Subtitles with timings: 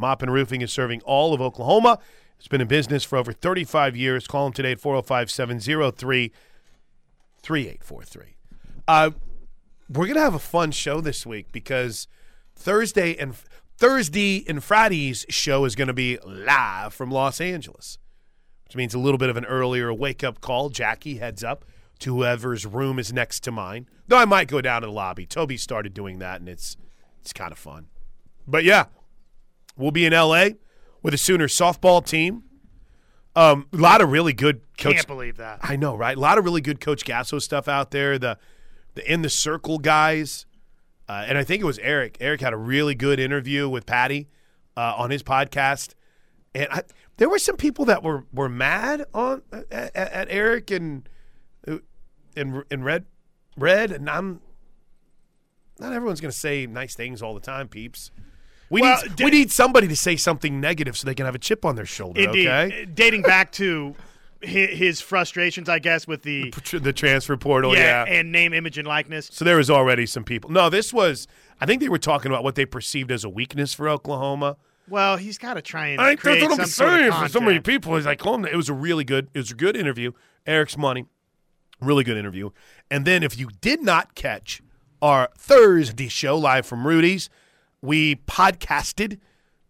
[0.00, 1.98] Mop and Roofing is serving all of Oklahoma.
[2.38, 4.26] It's been in business for over 35 years.
[4.26, 6.32] Call them today at 405 703
[7.42, 8.36] 3843.
[8.88, 9.10] Uh,
[9.88, 12.08] We're going to have a fun show this week because
[12.56, 13.34] Thursday and
[13.76, 17.98] Thursday and Friday's show is going to be live from Los Angeles,
[18.64, 20.68] which means a little bit of an earlier wake up call.
[20.68, 21.64] Jackie heads up
[22.00, 23.88] to whoever's room is next to mine.
[24.08, 25.26] Though I might go down to the lobby.
[25.26, 26.76] Toby started doing that, and it's
[27.20, 27.86] it's kind of fun.
[28.46, 28.86] But yeah,
[29.80, 30.56] we'll be in L.A.
[31.02, 32.44] with a Sooner softball team.
[33.36, 34.94] Um, a lot of really good coach.
[34.94, 35.60] Can't believe that.
[35.62, 36.16] I know, right?
[36.16, 38.18] A lot of really good Coach Gasso stuff out there.
[38.18, 38.38] The
[38.94, 40.46] the in the circle guys,
[41.08, 42.16] uh, and I think it was Eric.
[42.20, 44.28] Eric had a really good interview with Patty
[44.76, 45.94] uh, on his podcast,
[46.54, 46.82] and I,
[47.18, 51.08] there were some people that were were mad on at, at Eric and
[52.36, 53.06] and and Red
[53.56, 54.40] Red, and I'm
[55.78, 58.10] not everyone's going to say nice things all the time, peeps.
[58.70, 61.34] We Well, need d- we need somebody to say something negative so they can have
[61.34, 62.20] a chip on their shoulder.
[62.20, 62.46] Indeed.
[62.48, 63.96] Okay, Uh, Dating back to
[64.42, 67.74] his frustrations, I guess, with the the transfer portal.
[67.74, 68.12] yeah, yeah.
[68.20, 69.28] and name, image, and likeness.
[69.32, 70.50] So there was already some people.
[70.50, 71.26] No, this was.
[71.60, 74.56] I think they were talking about what they perceived as a weakness for Oklahoma.
[74.88, 76.98] Well, he's got to try and I think create that's what I'm some sort of
[77.14, 77.94] saying for so many people.
[77.96, 79.28] Is like, oh, it was a really good.
[79.34, 80.12] It was a good interview.
[80.46, 81.04] Eric's money,
[81.80, 82.50] really good interview.
[82.90, 84.62] And then if you did not catch
[85.02, 87.28] our Thursday show live from Rudy's,
[87.82, 89.18] we podcasted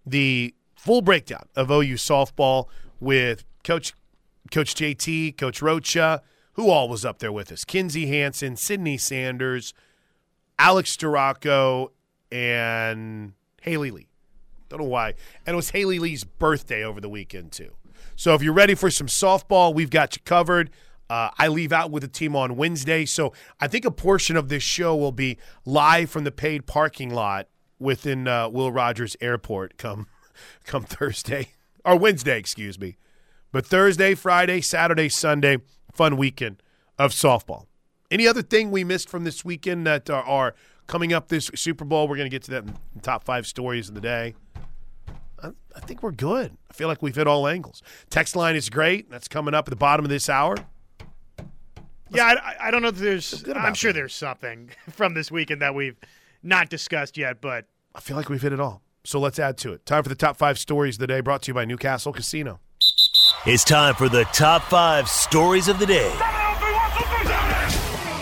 [0.05, 2.67] the full breakdown of OU softball
[2.99, 3.95] with Coach
[4.51, 6.23] Coach JT, Coach Rocha,
[6.55, 7.65] who all was up there with us.
[7.65, 9.73] Kinzie Hansen, Sydney Sanders,
[10.59, 11.91] Alex Storako,
[12.33, 14.09] and Haley Lee.
[14.69, 15.15] Don't know why.
[15.47, 17.73] And it was Haley Lee's birthday over the weekend, too.
[18.17, 20.71] So if you're ready for some softball, we've got you covered.
[21.09, 23.05] Uh, I leave out with the team on Wednesday.
[23.05, 27.11] So I think a portion of this show will be live from the paid parking
[27.11, 27.49] lot
[27.81, 30.07] within uh, Will Rogers Airport come,
[30.65, 31.49] come Thursday
[31.85, 32.97] or Wednesday, excuse me.
[33.51, 35.59] But Thursday, Friday, Saturday, Sunday,
[35.93, 36.63] fun weekend
[36.99, 37.67] of softball.
[38.11, 40.55] Any other thing we missed from this weekend that are, are
[40.87, 42.07] coming up this Super Bowl?
[42.07, 44.35] We're going to get to that in top five stories of the day.
[45.43, 46.57] I, I think we're good.
[46.71, 47.83] I feel like we've hit all angles.
[48.09, 49.11] Text line is great.
[49.11, 50.57] That's coming up at the bottom of this hour.
[52.13, 53.45] Yeah, I, I don't know if there's.
[53.55, 53.99] I'm sure that.
[53.99, 55.97] there's something from this weekend that we've
[56.43, 58.83] not discussed yet, but I feel like we've hit it all.
[59.05, 59.87] So let's add to it.
[59.87, 62.61] Time for the top five stories of the day brought to you by Newcastle Casino.
[63.47, 66.15] It's time for the top five stories of the day.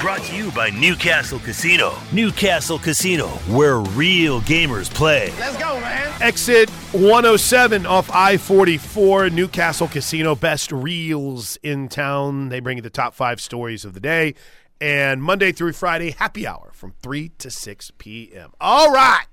[0.00, 1.92] Brought to you by Newcastle Casino.
[2.12, 5.32] Newcastle Casino, where real gamers play.
[5.40, 6.22] Let's go, man.
[6.22, 12.48] Exit 107 off I 44, Newcastle Casino, best reels in town.
[12.48, 14.36] They bring you the top five stories of the day.
[14.81, 18.53] And Monday through Friday, happy hour from 3 to 6 p.m.
[18.61, 19.27] All right.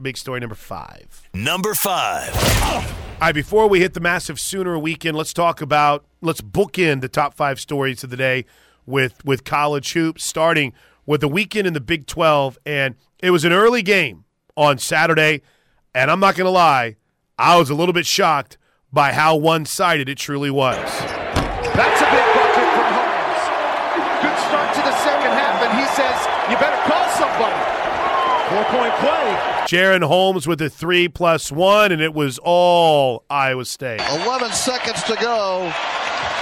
[0.00, 1.22] Big story number five.
[1.32, 2.34] Number five.
[2.64, 2.82] All
[3.20, 7.08] right, before we hit the massive Sooner weekend, let's talk about, let's book in the
[7.08, 8.44] top five stories of the day
[8.86, 10.72] with, with college hoops, starting
[11.06, 12.58] with the weekend in the Big 12.
[12.66, 14.24] And it was an early game
[14.56, 15.42] on Saturday.
[15.94, 16.96] And I'm not going to lie,
[17.38, 18.58] I was a little bit shocked
[18.92, 20.76] by how one sided it truly was.
[20.76, 22.43] That's a big bucket from Holmes.
[24.34, 26.18] Good start to the second half, and he says,
[26.50, 27.54] you better call somebody.
[28.50, 29.54] Four-point play.
[29.70, 34.00] Jaren Holmes with a three plus one, and it was all Iowa State.
[34.00, 35.72] 11 seconds to go,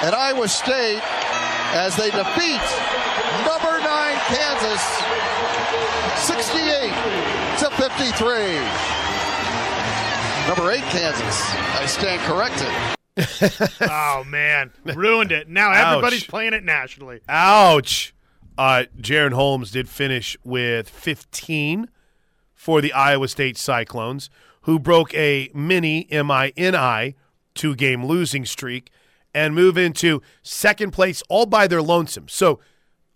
[0.03, 1.03] and Iowa State
[1.75, 2.65] as they defeat
[3.45, 4.83] number nine Kansas
[6.17, 6.93] 68
[7.59, 8.57] to 53.
[10.49, 11.45] Number eight Kansas,
[11.77, 12.73] I stand corrected.
[13.81, 15.49] Oh man, ruined it.
[15.49, 17.21] Now everybody's playing it nationally.
[17.29, 18.15] Ouch.
[18.57, 21.89] Uh, Jaren Holmes did finish with 15
[22.55, 24.31] for the Iowa State Cyclones,
[24.63, 27.17] who broke a mini MINI
[27.55, 28.91] two game losing streak
[29.35, 32.29] and move into second place all by their lonesome.
[32.29, 32.61] So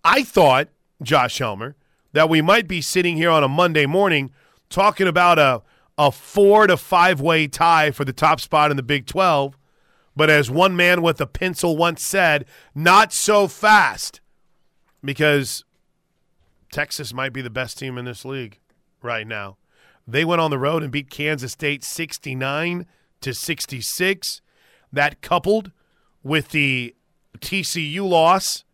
[0.05, 0.69] I thought,
[1.03, 1.77] Josh Helmer,
[2.13, 4.31] that we might be sitting here on a Monday morning
[4.71, 5.63] talking about a,
[5.99, 9.57] a four to five way tie for the top spot in the Big 12.
[10.16, 14.21] But as one man with a pencil once said, not so fast
[15.04, 15.65] because
[16.72, 18.59] Texas might be the best team in this league
[19.03, 19.59] right now.
[20.09, 22.86] They went on the road and beat Kansas State 69
[23.21, 24.41] to 66.
[24.92, 25.72] That coupled
[26.22, 26.95] with the
[27.39, 28.65] TCU loss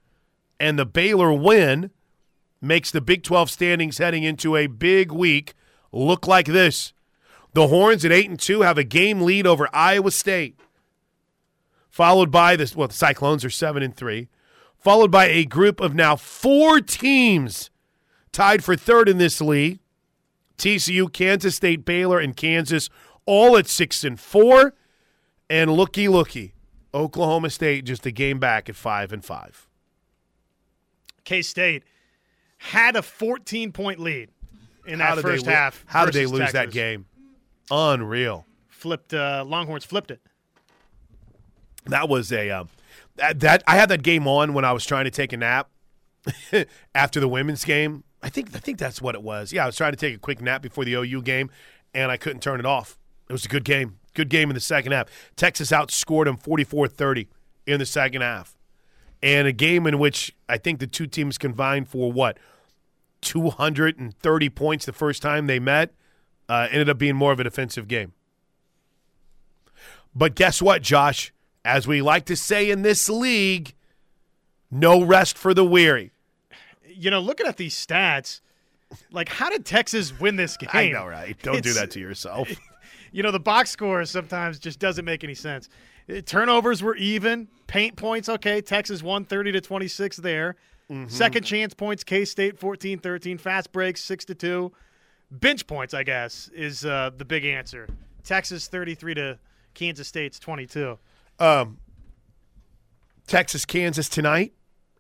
[0.60, 1.90] and the Baylor win
[2.60, 5.54] makes the Big 12 standings heading into a big week
[5.90, 6.92] look like this.
[7.54, 10.58] The Horns at 8 and 2 have a game lead over Iowa State.
[11.92, 14.28] Followed by this well the Cyclones are 7 and 3.
[14.78, 17.70] Followed by a group of now 4 teams
[18.32, 19.78] tied for third in this league.
[20.56, 22.88] TCU, Kansas State, Baylor, and Kansas
[23.26, 24.74] all at six and four.
[25.50, 26.54] And looky, looky,
[26.94, 29.68] Oklahoma State just a game back at five and five.
[31.24, 31.84] K State
[32.58, 34.30] had a 14 point lead
[34.86, 35.84] in that first half.
[35.86, 37.06] How did they lose that game?
[37.70, 38.46] Unreal.
[38.68, 39.12] Flipped.
[39.12, 40.20] Uh, Longhorns flipped it.
[41.86, 42.68] That was a um,
[43.16, 45.68] that, that I had that game on when I was trying to take a nap
[46.94, 48.04] after the women's game.
[48.22, 49.52] I think I think that's what it was.
[49.52, 51.50] Yeah, I was trying to take a quick nap before the OU game,
[51.92, 52.98] and I couldn't turn it off.
[53.28, 53.98] It was a good game.
[54.14, 55.08] Good game in the second half.
[55.36, 57.28] Texas outscored them 44-30
[57.66, 58.58] in the second half.
[59.22, 62.38] And a game in which I think the two teams combined for what
[63.22, 65.94] 230 points the first time they met
[66.48, 68.12] uh, ended up being more of a defensive game.
[70.14, 71.32] But guess what, Josh?
[71.64, 73.74] As we like to say in this league,
[74.70, 76.10] no rest for the weary.
[76.86, 78.40] You know, looking at these stats,
[79.10, 80.70] like how did Texas win this game?
[80.72, 81.36] I know, right?
[81.42, 82.48] Don't do that to yourself.
[83.14, 85.68] You know, the box score sometimes just doesn't make any sense.
[86.10, 87.46] Uh, Turnovers were even.
[87.66, 88.62] Paint points, okay.
[88.62, 90.56] Texas won 30 to 26 there.
[90.90, 91.08] Mm-hmm.
[91.08, 93.36] Second chance points, K State 14 13.
[93.36, 94.72] Fast breaks, 6 to 2.
[95.30, 97.86] Bench points, I guess, is uh, the big answer.
[98.24, 99.38] Texas 33 to
[99.74, 100.98] Kansas State's 22.
[103.26, 104.52] Texas, Kansas tonight,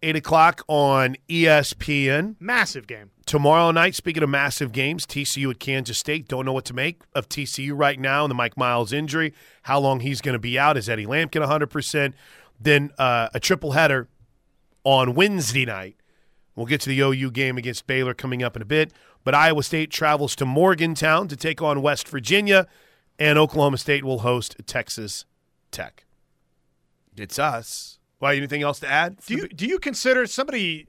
[0.02, 2.34] 8 o'clock on ESPN.
[2.40, 3.10] Massive game.
[3.26, 6.26] Tomorrow night, speaking of massive games, TCU at Kansas State.
[6.26, 9.78] Don't know what to make of TCU right now and the Mike Miles injury, how
[9.78, 10.76] long he's going to be out.
[10.76, 12.14] Is Eddie Lampkin 100%?
[12.60, 14.08] Then uh, a triple header
[14.82, 15.94] on Wednesday night.
[16.56, 18.92] We'll get to the OU game against Baylor coming up in a bit.
[19.22, 22.66] But Iowa State travels to Morgantown to take on West Virginia,
[23.16, 25.24] and Oklahoma State will host Texas
[25.70, 26.04] Tech.
[27.16, 27.98] It's us.
[28.18, 29.16] Why, anything else to add?
[29.26, 30.86] Do you do you consider somebody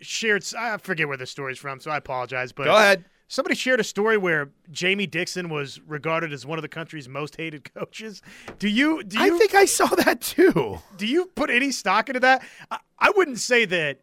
[0.00, 0.44] shared?
[0.58, 2.52] I forget where the story's from, so I apologize.
[2.52, 3.04] But Go ahead.
[3.28, 7.36] Somebody shared a story where Jamie Dixon was regarded as one of the country's most
[7.36, 8.20] hated coaches.
[8.58, 10.80] Do you do you I think I saw that too.
[10.96, 12.42] do you put any stock into that?
[12.70, 14.00] I, I wouldn't say that.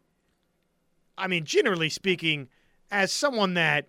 [1.18, 2.48] I mean, generally speaking,
[2.90, 3.88] as someone that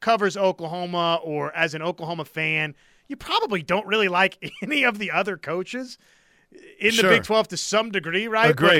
[0.00, 2.74] covers Oklahoma or as an Oklahoma fan,
[3.08, 5.98] you probably don't really like any of the other coaches
[6.78, 7.08] in Sure.
[7.10, 8.54] the Big 12 to some degree, right?
[8.56, 8.70] But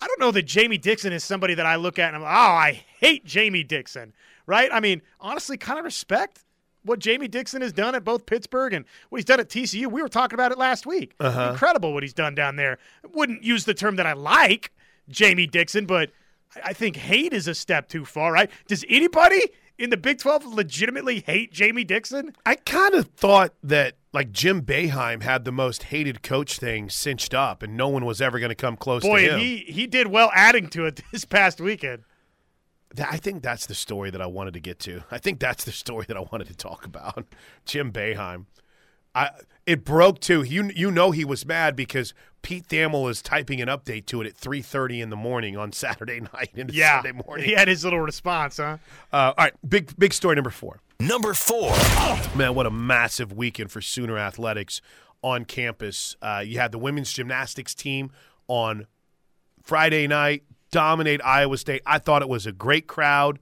[0.00, 2.32] I don't know that Jamie Dixon is somebody that I look at and I'm like,
[2.32, 4.12] oh, I hate Jamie Dixon,
[4.46, 4.70] right?
[4.72, 6.44] I mean, honestly, kind of respect
[6.84, 9.86] what Jamie Dixon has done at both Pittsburgh and what he's done at TCU.
[9.88, 11.14] We were talking about it last week.
[11.18, 11.50] Uh-huh.
[11.50, 12.78] Incredible what he's done down there.
[13.12, 14.72] Wouldn't use the term that I like,
[15.08, 16.10] Jamie Dixon, but
[16.64, 18.50] I think hate is a step too far, right?
[18.68, 19.40] Does anybody
[19.78, 22.34] in the Big 12 legitimately hate Jamie Dixon?
[22.44, 27.32] I kind of thought that like Jim Boeheim had the most hated coach thing cinched
[27.34, 29.40] up, and no one was ever going to come close Boy, to him.
[29.40, 32.02] he he did well adding to it this past weekend.
[32.98, 35.04] I think that's the story that I wanted to get to.
[35.10, 37.26] I think that's the story that I wanted to talk about.
[37.66, 38.46] Jim Boeheim.
[39.26, 39.30] I
[39.66, 40.42] it broke too.
[40.42, 44.26] You you know he was mad because Pete Thamel is typing an update to it
[44.26, 47.44] at three thirty in the morning on Saturday night into Yeah, Sunday morning.
[47.46, 48.78] he had his little response, huh?
[49.12, 50.80] Uh, all right, big big story number four.
[51.00, 51.70] Number four.
[52.36, 54.80] Man, what a massive weekend for Sooner Athletics
[55.22, 56.16] on campus.
[56.22, 58.10] Uh, you had the women's gymnastics team
[58.48, 58.86] on
[59.62, 61.82] Friday night dominate Iowa State.
[61.86, 63.38] I thought it was a great crowd,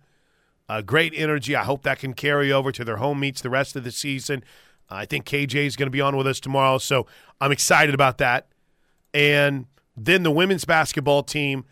[0.69, 1.57] a great energy.
[1.57, 4.45] I hope that can carry over to their home meets the rest of the season.
[4.89, 7.07] I think KJ is going to be on with us tomorrow, so
[7.41, 8.49] I'm excited about that.
[9.13, 9.67] And
[9.97, 11.65] then the women's basketball team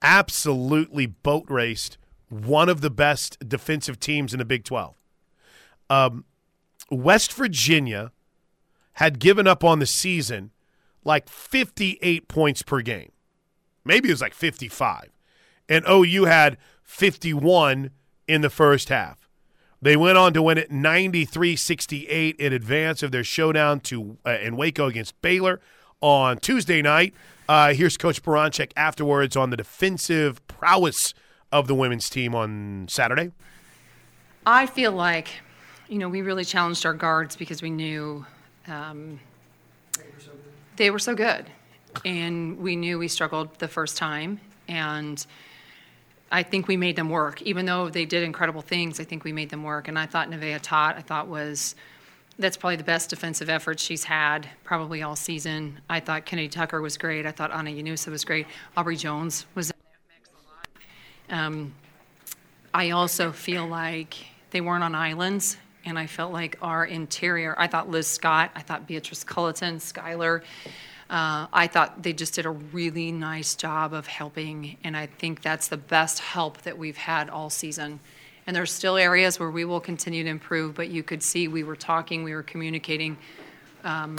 [0.00, 4.94] absolutely boat raced one of the best defensive teams in the Big 12.
[5.90, 6.24] Um,
[6.90, 8.12] West Virginia
[8.94, 10.50] had given up on the season
[11.04, 13.12] like 58 points per game.
[13.84, 15.10] Maybe it was like 55.
[15.68, 17.90] And OU had 51
[18.26, 19.23] in the first half.
[19.84, 24.56] They went on to win it 93-68 in advance of their showdown to uh, in
[24.56, 25.60] Waco against Baylor
[26.00, 27.12] on Tuesday night.
[27.50, 31.12] Uh, here's Coach Baranczyk afterwards on the defensive prowess
[31.52, 33.32] of the women's team on Saturday.
[34.46, 35.28] I feel like,
[35.86, 38.24] you know, we really challenged our guards because we knew
[38.66, 39.20] um,
[40.76, 41.44] they were so good.
[42.06, 44.40] And we knew we struggled the first time.
[44.66, 45.26] And
[46.34, 47.40] I think we made them work.
[47.42, 49.86] Even though they did incredible things, I think we made them work.
[49.86, 51.76] And I thought Nevaeh Tot, I thought was
[52.40, 55.78] that's probably the best defensive effort she's had probably all season.
[55.88, 57.24] I thought Kennedy Tucker was great.
[57.24, 58.48] I thought Anna Yanusa was great.
[58.76, 60.28] Aubrey Joens was in that mix
[61.30, 61.46] a lot.
[61.46, 61.74] Um,
[62.74, 64.16] I also feel like
[64.50, 67.54] they weren't on islands, and I felt like our interior.
[67.56, 70.42] I thought Liz Scott, I thought Beatrice Culliton, Skylar.
[71.14, 75.42] Uh, I thought they just did a really nice job of helping, and I think
[75.42, 78.00] that's the best help that we've had all season.
[78.48, 81.62] And there's still areas where we will continue to improve, but you could see we
[81.62, 83.16] were talking, we were communicating.
[83.84, 84.18] Um,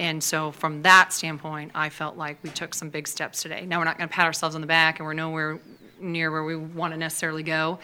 [0.00, 3.66] and so, from that standpoint, I felt like we took some big steps today.
[3.66, 5.58] Now, we're not going to pat ourselves on the back, and we're nowhere
[6.00, 7.78] near where we want to necessarily go.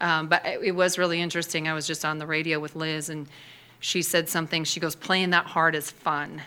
[0.00, 1.68] Um, but it, it was really interesting.
[1.68, 3.28] I was just on the radio with Liz, and
[3.78, 4.64] she said something.
[4.64, 6.42] She goes, Playing that hard is fun.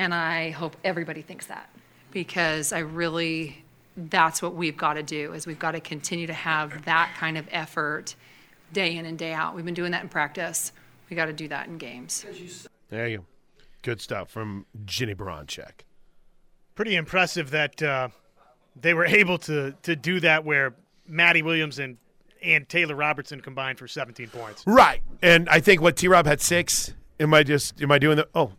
[0.00, 1.68] And I hope everybody thinks that
[2.10, 3.62] because I really,
[3.98, 7.36] that's what we've got to do is we've got to continue to have that kind
[7.36, 8.14] of effort
[8.72, 9.54] day in and day out.
[9.54, 10.72] We've been doing that in practice.
[11.10, 12.24] We got to do that in games.
[12.88, 13.24] There you go.
[13.82, 15.82] Good stuff from Jennie Baranczyk.
[16.74, 18.08] Pretty impressive that uh,
[18.80, 20.76] they were able to to do that where
[21.06, 21.98] Madi Williams and
[22.42, 24.64] and Taylor Robertson combined for 17 points.
[24.66, 25.02] Right.
[25.20, 26.94] And I think what T Rob had six.
[27.18, 28.52] Am I just am I doing the oh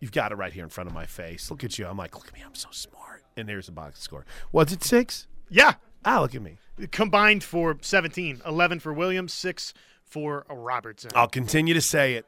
[0.00, 1.50] you've got it right here in front of my face.
[1.50, 1.86] Look at you.
[1.86, 3.22] I'm like, look at me, I'm so smart.
[3.36, 4.24] And there's the box score.
[4.52, 5.26] Was it six?
[5.48, 5.74] Yeah,
[6.04, 6.56] Ah, look at me.
[6.92, 9.74] combined for 17, 11 for Williams, 6
[10.04, 11.10] for Robertson.
[11.16, 12.26] I'll continue to say it.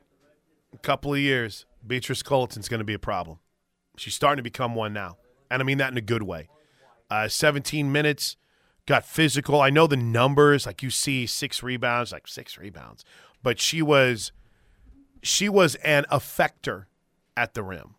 [0.75, 3.39] A couple of years, Beatrice Culliton's going to be a problem.
[3.97, 5.17] She's starting to become one now.
[5.51, 6.49] And I mean that in a good way.
[7.09, 8.37] Uh, 17 minutes,
[8.85, 9.61] got physical.
[9.61, 13.05] I know the numbers, like you see six rebounds, like six rebounds.
[13.43, 14.33] But she was
[15.23, 16.87] she was an effector
[17.39, 17.95] at the rim.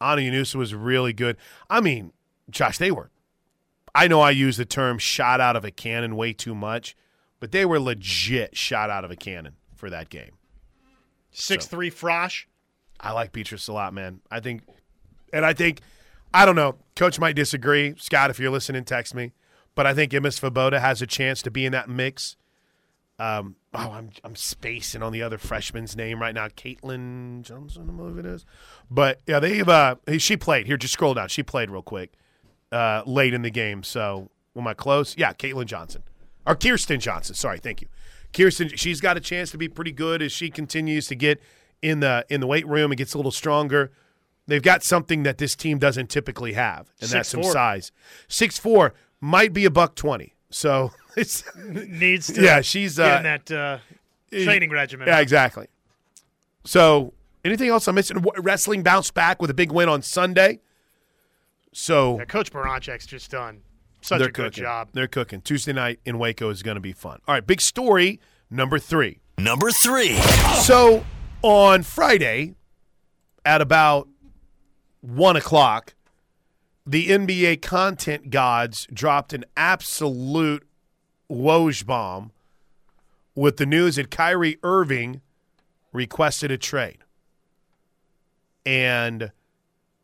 [0.00, 1.36] Ana Yunusa was really good.
[1.68, 2.12] I mean,
[2.50, 3.10] Josh, they were
[3.94, 6.96] I know I use the term shot out of a cannon way too much,
[7.40, 10.32] but they were legit shot out of a cannon for that game.
[11.32, 12.44] 6 3 Frosh.
[13.00, 14.20] I like Beatrice a lot, man.
[14.30, 14.62] I think,
[15.32, 15.80] and I think,
[16.32, 16.76] I don't know.
[16.96, 17.94] Coach might disagree.
[17.98, 19.32] Scott, if you're listening, text me.
[19.74, 22.36] But I think Emma Svoboda has a chance to be in that mix.
[23.18, 26.48] Um, oh, I'm I'm spacing on the other freshman's name right now.
[26.48, 28.44] Caitlin Johnson, I believe it is.
[28.90, 30.66] But yeah, they've uh, she played.
[30.66, 31.28] Here, just scroll down.
[31.28, 32.12] She played real quick
[32.72, 33.82] uh, late in the game.
[33.82, 35.16] So, am I close?
[35.16, 36.02] Yeah, Caitlin Johnson
[36.46, 37.34] or Kirsten Johnson.
[37.34, 37.88] Sorry, thank you.
[38.32, 41.40] Kirsten, she's got a chance to be pretty good as she continues to get
[41.82, 43.92] in the in the weight room and gets a little stronger.
[44.46, 47.52] They've got something that this team doesn't typically have, and that's some 6'4".
[47.52, 47.92] size.
[48.28, 50.34] Six four might be a buck twenty.
[50.50, 50.92] So
[51.56, 53.78] Needs to Yeah, she's, uh, in that uh,
[54.30, 55.08] training regimen.
[55.08, 55.66] yeah, exactly.
[56.64, 58.24] So anything else I'm missing?
[58.38, 60.60] Wrestling bounced back with a big win on Sunday.
[61.72, 63.62] So Yeah, Coach Baranczyk's just done
[64.00, 64.88] such they're a good job.
[64.92, 65.40] They're cooking.
[65.40, 67.20] Tuesday night in Waco is going to be fun.
[67.26, 68.20] All right, big story
[68.50, 69.20] number three.
[69.38, 70.16] Number three.
[70.62, 71.04] So
[71.42, 72.54] on Friday
[73.44, 74.08] at about
[75.00, 75.94] one o'clock,
[76.86, 80.67] the NBA content gods dropped an absolute
[81.30, 82.32] Woj bomb
[83.34, 85.20] with the news that Kyrie Irving
[85.92, 86.98] requested a trade.
[88.66, 89.32] And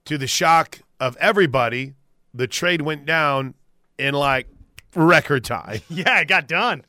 [0.04, 1.94] to the shock of everybody,
[2.32, 3.54] the trade went down
[3.98, 4.46] in like
[4.94, 5.80] record time.
[5.88, 6.82] Yeah, it got done.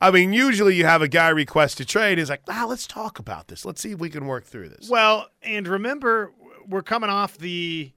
[0.00, 2.18] I mean, usually you have a guy request a trade.
[2.18, 3.64] He's like, ah, let's talk about this.
[3.64, 4.88] Let's see if we can work through this.
[4.88, 6.32] Well, and remember,
[6.68, 7.92] we're coming off the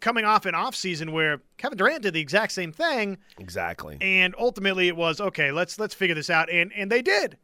[0.00, 3.98] coming off an off season where Kevin Durant did the exact same thing, Exactly.
[4.00, 5.50] and ultimately it was okay.
[5.52, 7.36] Let's let's figure this out, and and they did.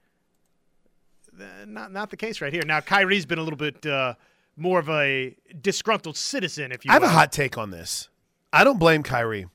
[1.67, 2.63] Not not the case right here.
[2.67, 4.15] Now Kyrie's been a little bit uh,
[4.57, 6.91] more of a disgruntled citizen, if you.
[6.91, 8.09] I have a hot take on this.
[8.53, 9.47] I don't blame Kyrie.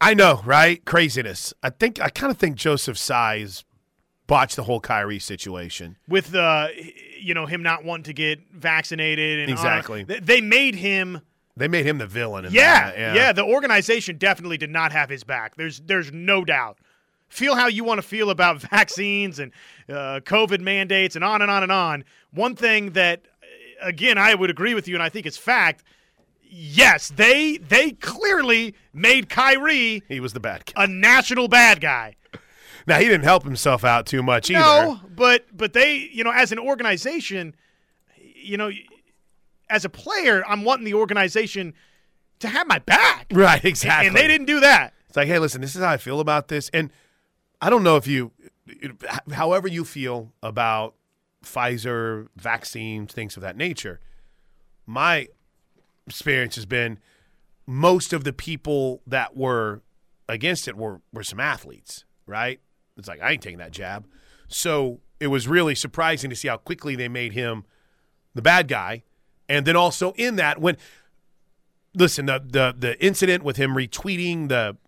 [0.00, 0.84] I know, right?
[0.84, 1.54] Craziness.
[1.62, 3.46] I think I kind of think Joseph Tsai
[4.26, 5.96] botched the whole Kyrie situation.
[6.08, 6.68] with uh,
[7.20, 9.50] you know him not wanting to get vaccinated and.
[9.50, 10.02] Exactly.
[10.04, 11.20] They made him.
[11.56, 12.46] They made him the villain.
[12.46, 13.14] In Yeah, that.
[13.14, 15.56] yeah, The organization definitely did not have his back.
[15.56, 16.78] There's there's no doubt.
[17.28, 19.52] Feel how you want to feel about vaccines and
[19.88, 22.04] uh, COVID mandates and on and on and on.
[22.30, 23.22] One thing that,
[23.82, 25.82] again, I would agree with you, and I think it's fact.
[26.54, 30.84] Yes, they they clearly made Kyrie He was the bad guy.
[30.84, 32.16] a national bad guy.
[32.86, 34.58] Now he didn't help himself out too much either.
[34.60, 37.54] No, but but they, you know, as an organization,
[38.34, 38.70] you know,
[39.72, 41.72] as a player, I'm wanting the organization
[42.40, 43.26] to have my back.
[43.32, 44.08] Right, exactly.
[44.08, 44.92] And they didn't do that.
[45.08, 46.68] It's like, hey, listen, this is how I feel about this.
[46.74, 46.90] And
[47.62, 48.32] I don't know if you,
[49.32, 50.94] however you feel about
[51.42, 54.00] Pfizer vaccines, things of that nature,
[54.86, 55.28] my
[56.06, 56.98] experience has been
[57.66, 59.80] most of the people that were
[60.28, 62.60] against it were, were some athletes, right?
[62.98, 64.06] It's like, I ain't taking that jab.
[64.48, 67.64] So it was really surprising to see how quickly they made him
[68.34, 69.04] the bad guy.
[69.52, 70.78] And then also in that, when,
[71.94, 74.78] listen, the, the, the incident with him retweeting the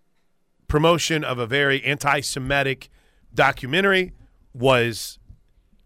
[0.69, 2.89] promotion of a very anti-Semitic
[3.35, 4.13] documentary
[4.55, 5.19] was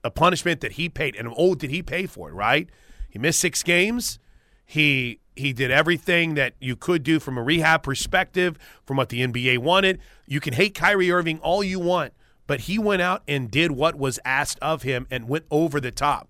[0.04, 1.16] a punishment that he paid.
[1.16, 2.34] And oh, did he pay for it?
[2.34, 2.70] Right?
[3.10, 4.20] He missed six games.
[4.64, 8.56] He He did everything that you could do from a rehab perspective,
[8.86, 9.98] from what the NBA wanted.
[10.24, 12.12] You can hate Kyrie Irving all you want,
[12.46, 15.90] but he went out and did what was asked of him and went over the
[15.90, 16.28] top.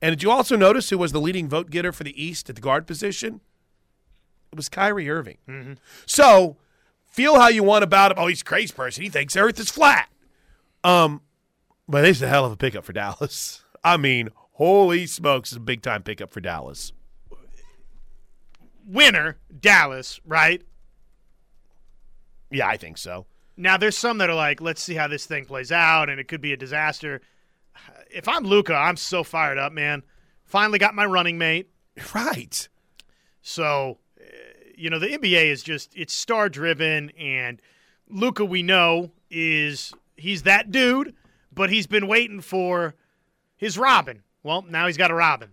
[0.00, 2.56] And did you also notice who was the leading vote getter for the East at
[2.56, 3.40] the guard position?
[4.52, 5.38] It was Kyrie Irving.
[6.06, 6.56] So
[7.04, 8.18] feel how you want about him.
[8.18, 9.02] Oh, he's a crazy person.
[9.02, 10.08] He thinks Earth is flat.
[10.84, 11.22] Um,
[11.88, 13.62] but it's a hell of a pickup for Dallas.
[13.82, 16.92] I mean, holy smokes, it's a big time pickup for Dallas.
[18.86, 20.62] Winner, Dallas, right?
[22.50, 23.26] Yeah, I think so.
[23.56, 26.28] Now there's some that are like, let's see how this thing plays out, and it
[26.28, 27.20] could be a disaster.
[28.10, 30.02] If I'm Luka, I'm so fired up, man.
[30.44, 31.68] Finally got my running mate.
[32.14, 32.68] Right.
[33.42, 34.24] So, uh,
[34.76, 37.60] you know, the NBA is just it's star driven, and
[38.08, 41.14] Luka we know is he's that dude,
[41.52, 42.94] but he's been waiting for
[43.56, 44.22] his Robin.
[44.42, 45.50] Well, now he's got a Robin.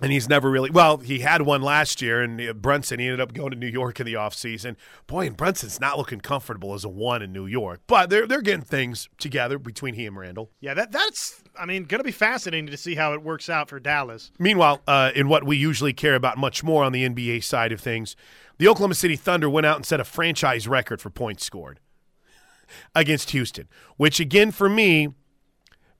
[0.00, 0.96] And he's never really well.
[0.96, 2.98] He had one last year, and uh, Brunson.
[2.98, 4.76] He ended up going to New York in the offseason.
[5.06, 7.82] Boy, and Brunson's not looking comfortable as a one in New York.
[7.86, 10.50] But they're they're getting things together between he and Randall.
[10.60, 13.68] Yeah, that that's I mean, going to be fascinating to see how it works out
[13.68, 14.32] for Dallas.
[14.38, 17.80] Meanwhile, uh, in what we usually care about much more on the NBA side of
[17.80, 18.16] things,
[18.58, 21.80] the Oklahoma City Thunder went out and set a franchise record for points scored
[22.94, 25.08] against Houston, which again for me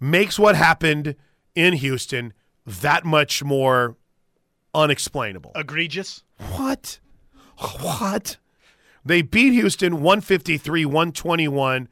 [0.00, 1.14] makes what happened
[1.54, 2.32] in Houston
[2.66, 3.96] that much more
[4.74, 5.52] unexplainable.
[5.54, 6.22] Egregious.
[6.38, 6.98] What?
[7.80, 8.36] What?
[9.04, 11.88] They beat Houston 153 121.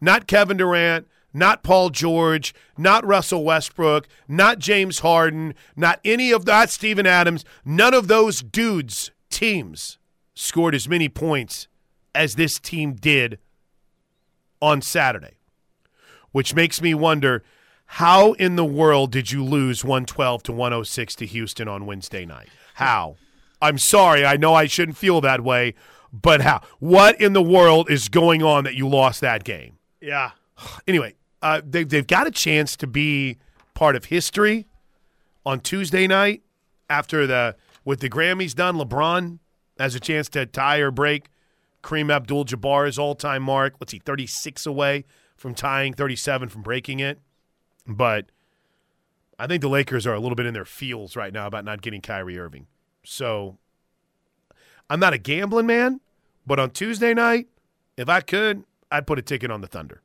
[0.00, 6.44] Not Kevin Durant, not Paul George, not Russell Westbrook, not James Harden, not any of
[6.44, 7.44] that, Steven Adams.
[7.64, 9.98] None of those dudes' teams
[10.34, 11.68] scored as many points
[12.14, 13.38] as this team did
[14.62, 15.34] on Saturday,
[16.32, 17.42] which makes me wonder
[17.86, 22.48] how in the world did you lose 112 to 106 to Houston on Wednesday night?
[22.74, 23.16] How?
[23.60, 24.26] I'm sorry.
[24.26, 25.74] I know I shouldn't feel that way,
[26.12, 26.60] but how?
[26.80, 29.78] What in the world is going on that you lost that game?
[30.00, 30.32] Yeah.
[30.86, 33.38] Anyway, uh, they've, they've got a chance to be
[33.74, 34.66] part of history
[35.44, 36.42] on Tuesday night
[36.88, 38.76] after the with the Grammys done.
[38.76, 39.38] LeBron
[39.78, 41.26] has a chance to tie or break
[41.82, 43.74] Kareem Abdul-Jabbar's all-time mark.
[43.78, 45.04] Let's see, 36 away
[45.36, 47.20] from tying, 37 from breaking it.
[47.86, 48.26] But
[49.38, 51.82] I think the Lakers are a little bit in their feels right now about not
[51.82, 52.66] getting Kyrie Irving.
[53.04, 53.58] So
[54.88, 56.00] I'm not a gambling man,
[56.46, 57.48] but on Tuesday night,
[57.96, 60.02] if I could, I'd put a ticket on the Thunder.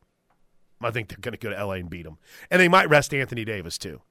[0.81, 2.17] I think they're going to go to LA and beat them,
[2.49, 4.01] and they might rest Anthony Davis too.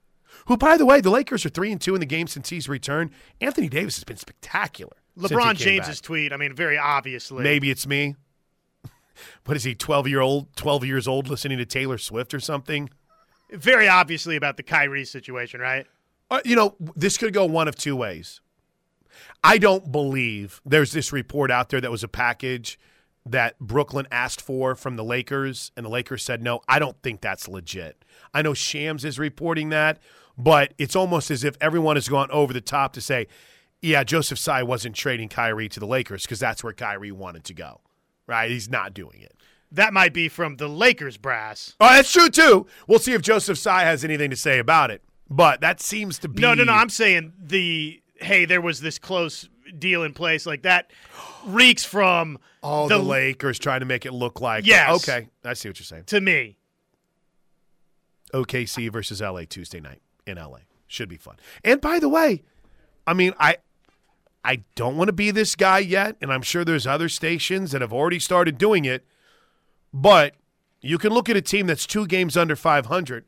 [0.45, 2.69] Who, by the way, the Lakers are three and two in the game since he's
[2.69, 3.09] returned.
[3.41, 4.95] Anthony Davis has been spectacular.
[5.17, 6.05] LeBron James's back.
[6.05, 6.31] tweet.
[6.31, 7.43] I mean, very obviously.
[7.43, 8.15] Maybe it's me.
[9.43, 9.75] What is he?
[9.75, 12.89] Twelve year old, twelve years old, listening to Taylor Swift or something.
[13.51, 15.87] Very obviously about the Kyrie situation, right?
[16.29, 18.41] Uh, you know, this could go one of two ways.
[19.43, 22.79] I don't believe there's this report out there that was a package
[23.25, 26.61] that Brooklyn asked for from the Lakers, and the Lakers said no.
[26.67, 28.03] I don't think that's legit.
[28.33, 29.99] I know Shams is reporting that,
[30.37, 33.27] but it's almost as if everyone has gone over the top to say,
[33.81, 37.53] yeah, Joseph Tsai wasn't trading Kyrie to the Lakers because that's where Kyrie wanted to
[37.53, 37.81] go.
[38.27, 38.51] Right?
[38.51, 39.35] He's not doing it.
[39.71, 41.75] That might be from the Lakers brass.
[41.79, 42.65] Oh, that's true too.
[42.87, 45.03] We'll see if Joseph Tsai has anything to say about it.
[45.29, 46.73] But that seems to be No, no, no.
[46.73, 50.91] I'm saying the hey, there was this close deal in place like that
[51.45, 54.65] reeks from all the, Lakers trying to make it look like.
[54.65, 55.07] Yes.
[55.07, 56.05] Okay, I see what you're saying.
[56.05, 56.57] to me.
[58.33, 61.35] OKC versus LA Tuesday night in LA should be fun.
[61.63, 62.43] And by the way,
[63.07, 63.57] I mean I
[64.43, 67.81] I don't want to be this guy yet, and I'm sure there's other stations that
[67.81, 69.05] have already started doing it.
[69.93, 70.35] But
[70.81, 73.25] you can look at a team that's two games under 500,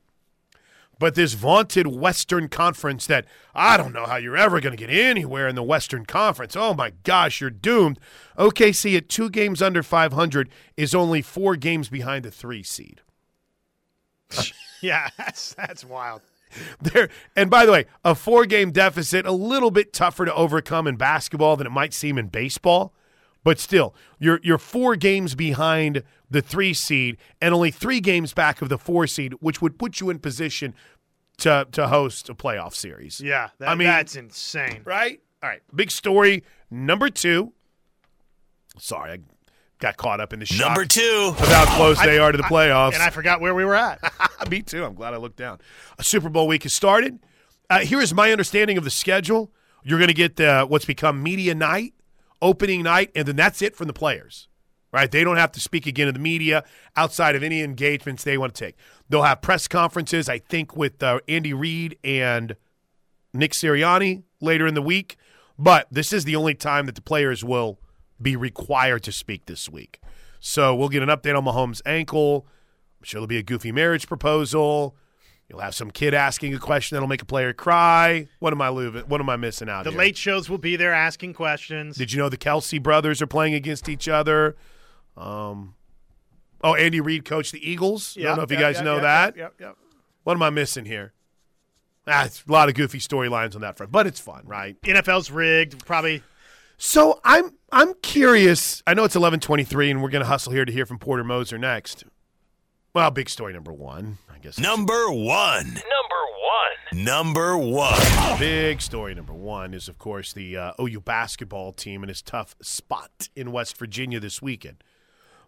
[1.00, 4.94] but this vaunted Western Conference that I don't know how you're ever going to get
[4.94, 6.56] anywhere in the Western Conference.
[6.56, 8.00] Oh my gosh, you're doomed.
[8.38, 13.02] OKC at two games under 500 is only four games behind the three seed.
[14.82, 16.22] Yeah, that's that's wild.
[16.82, 20.88] There and by the way, a four game deficit a little bit tougher to overcome
[20.88, 22.94] in basketball than it might seem in baseball.
[23.44, 28.62] But still, you're you're four games behind the three seed and only three games back
[28.64, 30.74] of the four seed, which would put you in position
[31.38, 33.22] to to host a playoff series.
[33.22, 34.82] Yeah, that, I mean- that's insane.
[34.86, 35.22] Right?
[35.44, 35.62] All right.
[35.76, 37.54] Big story number two.
[38.80, 39.18] Sorry, I
[39.80, 41.34] got caught up in the shock Number two.
[41.38, 42.94] of how close they are to the playoffs.
[42.94, 44.00] And I forgot where we were at.
[44.50, 44.86] Me too.
[44.86, 45.60] I'm glad I looked down.
[45.98, 47.20] A Super Bowl week has started.
[47.70, 49.52] Uh, here is my understanding of the schedule.
[49.84, 51.94] You're going to get uh, what's become media night,
[52.42, 54.48] opening night, and then that's it from the players.
[54.94, 55.10] Right?
[55.10, 56.66] They don't have to speak again to the media
[56.98, 58.76] outside of any engagements they want to take.
[59.10, 62.58] They'll have press conferences, I think, with uh, Andy Reid and
[63.34, 65.16] Nick Sirianni later in the week.
[65.58, 67.80] But this is the only time that the players will
[68.22, 70.00] be required to speak this week.
[70.42, 72.46] So we'll get an update on Mahomes' ankle.
[73.00, 74.96] I'm sure there'll be a goofy marriage proposal.
[75.48, 78.28] You'll have some kid asking a question that'll make a player cry.
[78.40, 79.02] What am I losing?
[79.04, 80.00] What am I missing out The here?
[80.00, 81.96] late shows will be there asking questions.
[81.96, 84.56] Did you know the Kelce brothers are playing against each other?
[85.18, 85.76] Um,
[86.64, 88.18] oh, Andy Reid coached the Eagles.
[88.20, 89.38] I don't know if you guys yeah, know yeah, that.
[89.38, 89.78] Yep, yep.
[90.24, 91.14] What am I missing here?
[92.08, 94.80] Ah, it's a lot of goofy storylines on that front, but it's fun, right?
[94.82, 95.86] NFL's rigged.
[95.86, 96.24] Probably.
[96.78, 98.82] So I'm I'm curious.
[98.88, 101.58] I know it's 11:23, and we're going to hustle here to hear from Porter Moser
[101.58, 102.04] next.
[102.94, 104.60] Well, big story number one, I guess.
[104.60, 105.66] Number one.
[105.66, 106.22] Number
[106.92, 107.06] one.
[107.06, 108.40] Number one.
[108.40, 112.56] Big story number one is, of course, the uh, OU basketball team and his tough
[112.62, 114.84] spot in West Virginia this weekend.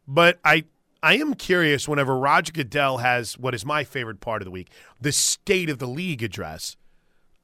[0.07, 0.65] But I,
[1.01, 1.87] I am curious.
[1.87, 5.79] Whenever Roger Goodell has what is my favorite part of the week, the State of
[5.79, 6.75] the League address,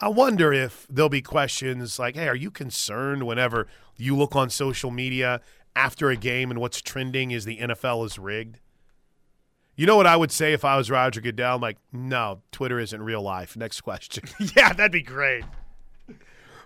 [0.02, 3.68] I wonder if there'll be questions like, "Hey, are you concerned?" Whenever
[3.98, 5.42] you look on social media
[5.76, 8.60] after a game and what's trending is the NFL is rigged.
[9.76, 11.56] You know what I would say if I was Roger Goodell?
[11.56, 13.56] I'm like, no, Twitter isn't real life.
[13.56, 14.26] Next question.
[14.56, 15.46] Yeah, that'd be great.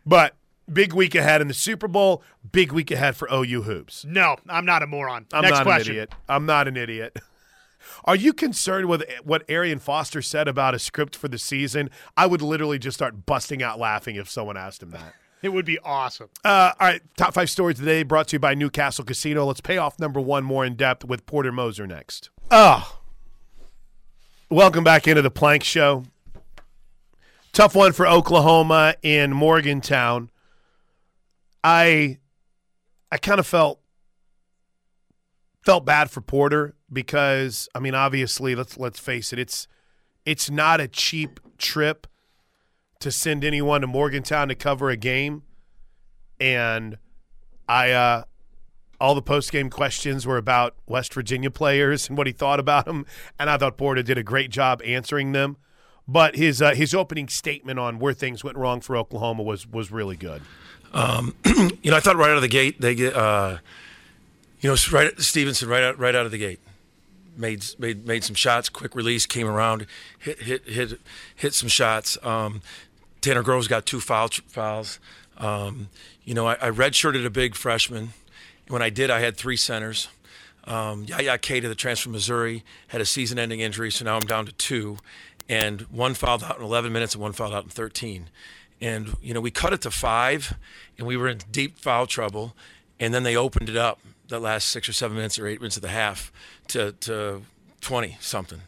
[0.05, 0.35] But
[0.71, 2.23] big week ahead in the Super Bowl.
[2.51, 4.05] Big week ahead for OU hoops.
[4.05, 5.25] No, I'm not a moron.
[5.33, 5.91] I'm Next not question.
[5.91, 6.13] an idiot.
[6.29, 7.17] I'm not an idiot.
[8.05, 11.89] Are you concerned with what Arian Foster said about a script for the season?
[12.15, 15.13] I would literally just start busting out laughing if someone asked him that.
[15.43, 16.29] It would be awesome.
[16.45, 19.45] Uh, all right, top five stories today brought to you by Newcastle Casino.
[19.45, 22.29] Let's pay off number one more in depth with Porter Moser next.
[22.49, 23.01] Oh,
[24.49, 26.05] welcome back into the Plank Show.
[27.51, 30.29] Tough one for Oklahoma in Morgantown.
[31.63, 32.19] I,
[33.11, 33.79] I kind of felt
[35.63, 39.67] felt bad for Porter because I mean, obviously, let's let's face it, it's
[40.25, 42.07] it's not a cheap trip
[42.99, 45.43] to send anyone to Morgantown to cover a game.
[46.39, 46.97] And
[47.67, 48.23] I uh
[48.99, 52.85] all the post game questions were about West Virginia players and what he thought about
[52.85, 53.05] them,
[53.39, 55.57] and I thought Porter did a great job answering them.
[56.05, 59.91] But his uh, his opening statement on where things went wrong for Oklahoma was was
[59.91, 60.41] really good.
[61.45, 63.57] you know, I thought right out of the gate they get, uh,
[64.59, 66.59] you know, right Stevenson right out right out of the gate
[67.37, 69.85] made made made some shots, quick release, came around,
[70.19, 70.99] hit hit hit
[71.35, 72.17] hit some shots.
[72.23, 72.61] Um,
[73.21, 74.99] Tanner Groves got two foul fouls.
[75.37, 75.89] Um,
[76.23, 78.09] you know, I, I redshirted a big freshman.
[78.67, 80.07] When I did, I had three centers.
[80.65, 84.45] Um, Yaya Keita, the transfer from Missouri, had a season-ending injury, so now I'm down
[84.45, 84.97] to two,
[85.49, 88.29] and one fouled out in 11 minutes and one fouled out in 13.
[88.83, 90.57] And you know, we cut it to five,
[90.97, 92.53] and we were in deep foul trouble.
[92.99, 95.77] And then they opened it up the last six or seven minutes or eight minutes
[95.77, 96.33] of the half
[96.67, 97.43] to to
[97.79, 98.61] 20 something,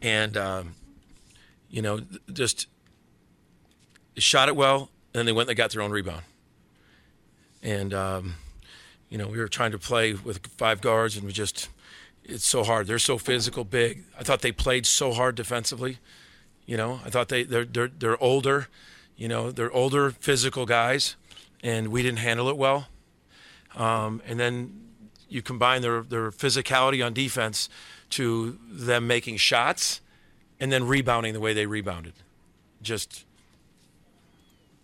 [0.00, 0.74] and um,
[1.68, 2.00] you know,
[2.32, 2.68] just
[4.16, 4.90] shot it well.
[5.12, 6.22] And then they went and they got their own rebound.
[7.60, 8.34] And um,
[9.08, 11.68] you know, we were trying to play with five guards, and we just
[12.22, 12.86] it's so hard.
[12.86, 14.04] They're so physical, big.
[14.16, 15.98] I thought they played so hard defensively.
[16.64, 18.68] You know, I thought they they're they're, they're older.
[19.18, 21.16] You know, they're older, physical guys,
[21.62, 22.86] and we didn't handle it well.
[23.76, 24.88] Um, and then
[25.28, 27.68] you combine their their physicality on defense
[28.10, 30.00] to them making shots,
[30.60, 32.14] and then rebounding the way they rebounded.
[32.80, 33.24] Just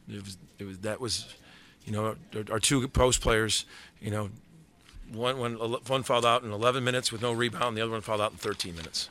[0.09, 1.33] it was it was that was,
[1.85, 3.65] you know, our, our two post players.
[4.01, 4.31] You know,
[5.13, 8.01] one one one fouled out in 11 minutes with no rebound, and the other one
[8.01, 9.11] fouled out in 13 minutes.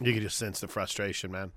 [0.00, 1.50] You could just sense the frustration, man.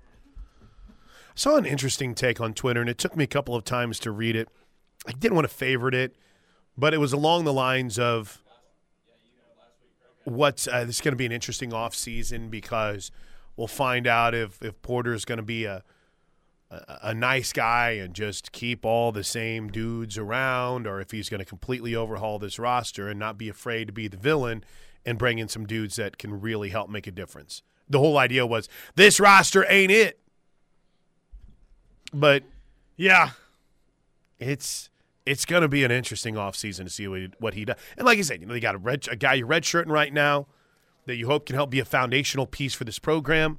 [1.30, 3.98] I saw an interesting take on Twitter, and it took me a couple of times
[4.00, 4.48] to read it.
[5.06, 6.16] I didn't want to favorite it,
[6.76, 8.42] but it was along the lines of
[10.24, 13.10] what uh, this is going to be an interesting off season because
[13.56, 15.82] we'll find out if if Porter is going to be a,
[16.70, 21.28] a a nice guy and just keep all the same dudes around, or if he's
[21.28, 24.64] going to completely overhaul this roster and not be afraid to be the villain
[25.04, 27.62] and bring in some dudes that can really help make a difference.
[27.88, 30.20] The whole idea was this roster ain't it,
[32.12, 32.42] but
[32.96, 33.30] Yeah.
[34.38, 34.88] it's
[35.26, 37.76] it's going to be an interesting offseason to see what he, what he does.
[37.96, 40.12] And like I said, you know, they got a red a guy you're redshirting right
[40.12, 40.46] now
[41.06, 43.58] that you hope can help be a foundational piece for this program.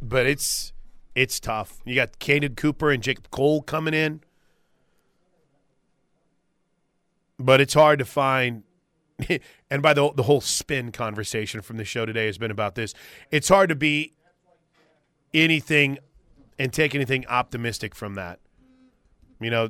[0.00, 0.72] But it's
[1.14, 1.78] it's tough.
[1.84, 4.20] You got Caden Cooper and Jacolb Cole coming in.
[7.38, 8.62] But it's hard to find
[9.70, 12.94] and by the the whole spin conversation from the show today has been about this.
[13.30, 14.12] It's hard to be
[15.34, 15.98] anything
[16.58, 18.40] and take anything optimistic from that.
[19.40, 19.68] You know,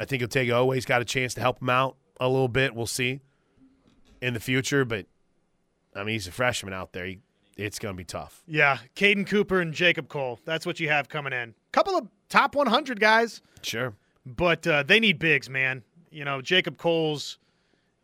[0.00, 2.74] I think Otega Oweh's got a chance to help him out a little bit.
[2.74, 3.20] We'll see
[4.20, 5.06] in the future, but
[5.94, 7.06] I mean, he's a freshman out there.
[7.06, 7.18] He,
[7.56, 8.42] it's going to be tough.
[8.48, 8.78] Yeah.
[8.96, 10.40] Caden Cooper and Jacolb Cole.
[10.44, 11.54] That's what you have coming in.
[11.72, 13.40] Couple of top 100 guys.
[13.62, 13.94] Sure.
[14.26, 15.84] but uh, they need bigs, man.
[16.10, 17.38] You know, Jacolb Coles,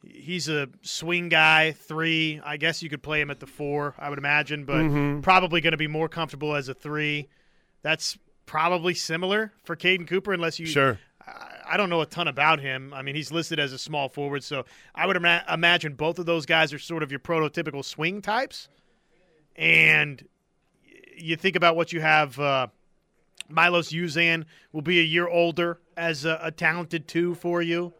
[0.04, 2.40] he's a swing guy, three.
[2.44, 5.20] I guess you could play him at the four, I would imagine, but Mm-hmm.
[5.22, 7.28] probably going to be more comfortable as a three.
[7.82, 10.66] That's probably similar for Caden Cooper, unless you.
[10.66, 10.98] Sure.
[11.72, 12.92] I don't know a ton about him.
[12.92, 16.26] I mean, he's listed as a small forward, so I would ima- imagine both of
[16.26, 18.68] those guys are sort of your prototypical swing types.
[19.54, 20.26] And
[21.16, 22.38] you think about what you have.
[22.38, 22.66] Uh,
[23.48, 27.92] Milos Uzan will be a year older as a, a talented two for you.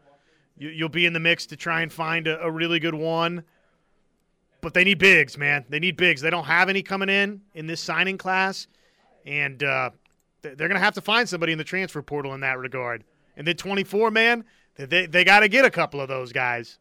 [0.57, 0.69] you.
[0.69, 3.43] You'll be in the mix to try and find a, a really good one.
[4.61, 5.65] But they need bigs, man.
[5.69, 6.21] They need bigs.
[6.21, 8.67] They don't have any coming in in this signing class,
[9.25, 9.91] and uh,
[10.41, 13.03] they're going to have to find somebody in the transfer portal in that regard.
[13.35, 14.43] And then 24, man,
[14.75, 16.77] they they got to get a couple of those guys.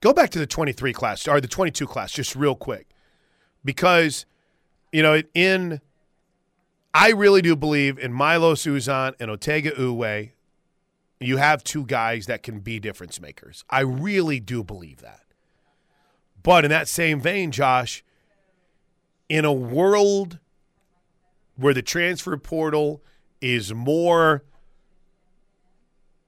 [0.00, 2.88] Go back to the 23 class or the 22 class just real quick.
[3.64, 4.26] Because,
[4.92, 5.80] you know, in
[6.94, 10.30] I really do believe in Milos Uzan and Otega Oweh,
[11.20, 13.64] you have two guys that can be difference makers.
[13.68, 15.20] I really do believe that.
[16.42, 18.04] But in that same vein, Josh,
[19.28, 20.38] in a world
[21.56, 23.02] where the transfer portal
[23.40, 24.44] is more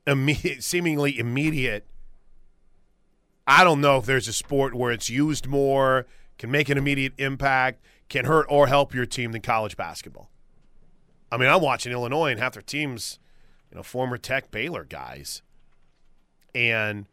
[0.07, 1.87] immediate, seemingly immediate
[3.49, 7.15] I don't know if there's a sport where it's used more, can make an immediate
[7.17, 10.31] impact, can hurt or help your team than college basketball.
[11.33, 13.19] I mean, I'm watching Illinois and half their teams,
[13.71, 15.41] you know, former Tech Baylor guys.
[16.55, 17.07] And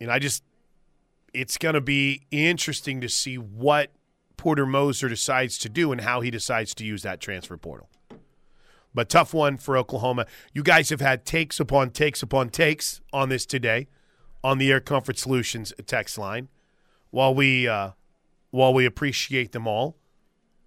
[0.00, 0.42] you know, I just
[1.32, 3.92] it's going to be interesting to see what
[4.38, 7.90] Porter Moser decides to do and how he decides to use that transfer portal.
[8.94, 10.26] But tough one for Oklahoma.
[10.54, 13.88] You guys have had takes upon takes upon takes on this today
[14.42, 16.48] on the Air Comfort Solutions text line.
[17.10, 17.90] While we uh,
[18.50, 19.96] while we appreciate them all,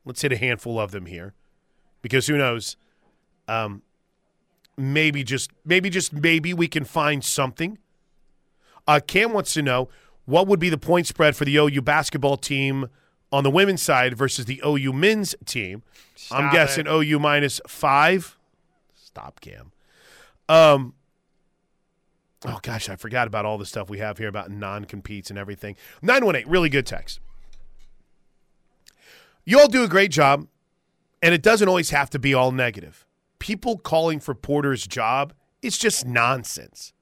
[0.06, 1.34] let's hit a handful of them here,
[2.02, 2.78] because who knows?
[3.48, 3.82] Um,
[4.78, 7.78] maybe just maybe just maybe we can find something.
[8.88, 9.90] Uh, Cam wants to know
[10.26, 12.90] what would be the point spread for the OU basketball team
[13.32, 15.84] on the women's side versus the OU men's team.
[16.32, 16.90] I'm guessing it.
[16.90, 18.38] OU minus five.
[18.96, 19.72] Stop, Cam.
[20.50, 20.94] Um,
[22.44, 25.76] Oh gosh, I forgot about all the stuff we have here about non-competes and everything.
[26.02, 27.20] 918, really good text.
[29.46, 30.48] You all do a great job,
[31.22, 33.06] and it doesn't always have to be all negative.
[33.38, 36.94] People calling for Porter's job is just nonsense.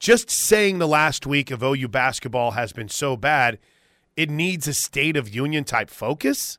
[0.00, 3.58] Just saying the last week of OU basketball has been so bad,
[4.16, 6.58] it needs a state of union type focus.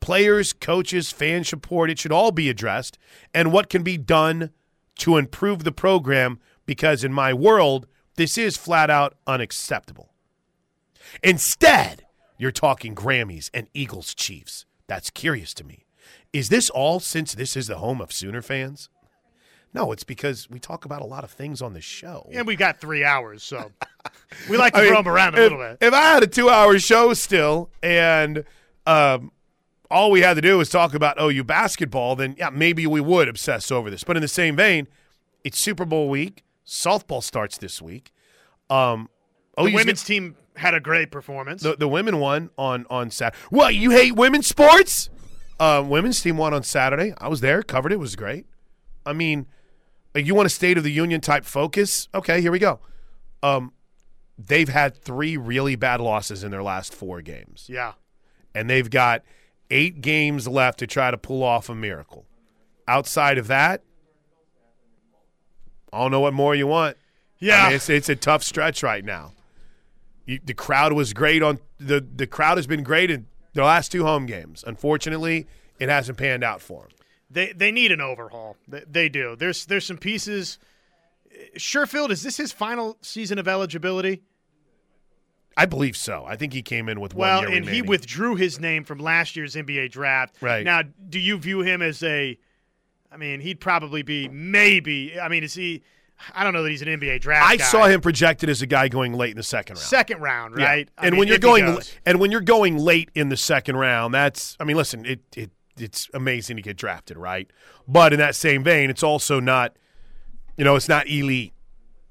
[0.00, 2.98] Players, coaches, fan support, it should all be addressed,
[3.34, 4.50] and what can be done
[4.98, 10.12] to improve the program because in my world, this is flat out unacceptable.
[11.22, 12.04] Instead,
[12.36, 14.66] you're talking Grammys and Eagles Chiefs.
[14.86, 15.86] That's curious to me.
[16.32, 18.88] Is this all since this is the home of Sooner fans?
[19.74, 22.28] No, it's because we talk about a lot of things on the show.
[22.32, 23.70] And we got three hours, so
[24.50, 25.78] we like to I mean, throw around a if, little bit.
[25.80, 28.44] If I had a two-hour show still, and
[28.86, 29.30] um,
[29.90, 33.28] all we had to do was talk about OU basketball, then yeah, maybe we would
[33.28, 34.04] obsess over this.
[34.04, 34.88] But in the same vein,
[35.44, 36.44] it's Super Bowl week.
[36.66, 38.12] Softball starts this week.
[38.70, 39.08] Um,
[39.56, 41.62] The OU's women's team had a great performance.
[41.62, 43.38] the, the women won on on Saturday.
[43.50, 45.08] What you hate women's sports?
[45.60, 47.14] Uh, women's team won on Saturday.
[47.18, 48.46] I was there, covered it was great.
[49.04, 49.46] I mean,
[50.18, 52.08] uh, you want a state of the union type focus?
[52.14, 52.80] Okay, here we go.
[53.42, 53.72] Um,
[54.38, 57.92] they've had three really bad losses in their last four games, yeah.
[58.54, 59.22] and they've got
[59.70, 62.26] eight games left to try to pull off a miracle.
[62.86, 63.82] Outside of that,
[65.92, 66.96] I don't know what more you want.
[67.38, 67.64] Yeah.
[67.64, 69.32] I mean, it's it's a tough stretch right now.
[70.26, 73.92] You, the crowd was great on the the crowd has been great in the last
[73.92, 74.64] two home games.
[74.66, 75.46] Unfortunately,
[75.78, 76.90] it hasn't panned out for them.
[77.30, 78.56] They they need an overhaul.
[78.66, 79.36] They, they do.
[79.36, 80.58] There's there's some pieces.
[81.56, 84.22] Sherfield, is this his final season of eligibility?
[85.56, 86.24] I believe so.
[86.26, 89.54] I think he came in with Well, and he withdrew his name from last year's
[89.56, 90.36] NBA draft.
[90.40, 90.64] Right.
[90.64, 92.38] Now, do you view him as a
[93.10, 95.18] I mean, he'd probably be maybe.
[95.18, 95.82] I mean, is he
[96.34, 97.64] I don't know that he's an NBA draft I guy.
[97.64, 99.84] saw him projected as a guy going late in the second round.
[99.86, 100.88] second round, right?
[100.98, 104.14] I And mean, when you're going and when you're going late in the second round,
[104.14, 107.50] that's I mean, listen, it it it's amazing to get drafted, right?
[107.86, 109.74] But in that same vein, it's also not
[110.58, 111.52] you know, it's not elite.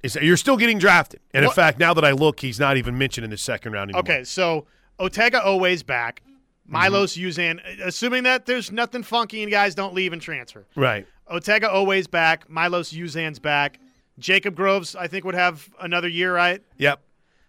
[0.02, 1.20] It's, you're still getting drafted.
[1.34, 3.74] And in What- fact, now that I look, he's not even mentioned in the second
[3.74, 4.00] round anymore.
[4.00, 4.66] Okay, so
[5.00, 6.22] Otega Oweh's back.
[6.22, 6.74] Mm-hmm.
[6.74, 10.66] Milos Uzan, assuming that there's nothing funky and guys don't leave and transfer.
[10.76, 11.06] Right.
[11.32, 12.50] Otega Oweh's back.
[12.50, 13.80] Milos Uzan's back.
[14.18, 16.62] Jacob Groves, I think, would have another year, right?
[16.78, 17.02] Yep.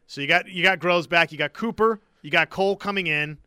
[0.07, 1.33] So you got you got Groves back.
[1.33, 2.01] You got Cooper.
[2.23, 3.39] You got Cole coming in.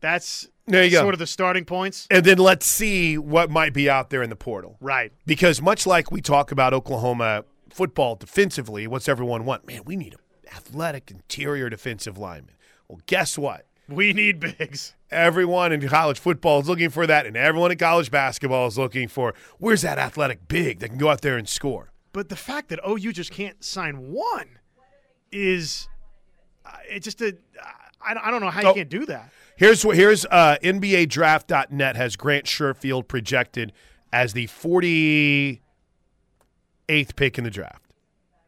[0.00, 1.00] That's There you go.
[1.00, 2.06] sort of the starting points.
[2.10, 4.76] And then let's see what might be out there in the portal.
[4.80, 5.12] Right.
[5.26, 9.66] Because much like we talk about Oklahoma football defensively, what's everyone want?
[9.66, 10.20] Man, we need an
[10.56, 12.54] athletic interior defensive lineman.
[12.88, 13.66] Well, guess what?
[13.88, 14.94] We need bigs.
[15.10, 19.08] Everyone in college football is looking for that, and everyone in college basketball is looking
[19.08, 21.90] for where's that athletic big that can go out there and score.
[22.12, 24.58] But the fact that OU just can't sign one
[25.32, 25.88] is
[26.64, 27.36] uh, it just a
[28.02, 29.30] I, I don't know how you can't do that.
[29.56, 33.72] Here's what here's uh, NBADraft.net has Grant Sherfield projected
[34.12, 35.60] as the 48th
[37.16, 37.92] pick in the draft,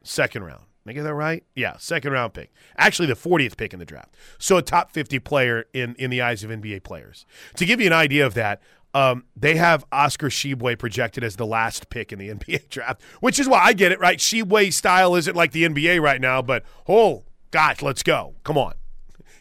[0.03, 0.62] second round.
[0.85, 1.45] Did I get that right?
[1.55, 2.53] Yeah, second round pick.
[2.77, 4.17] Actually, the 40th pick in the draft.
[4.38, 7.25] So a top 50 player in in the eyes of NBA players.
[7.57, 8.61] To give you an idea of that,
[8.95, 13.38] um, they have Oscar Tshiebwe projected as the last pick in the NBA draft, which
[13.38, 14.19] is why I get it right.
[14.19, 18.35] Shebue style isn't like the NBA right now, but oh gosh, let's go.
[18.45, 18.75] Come on.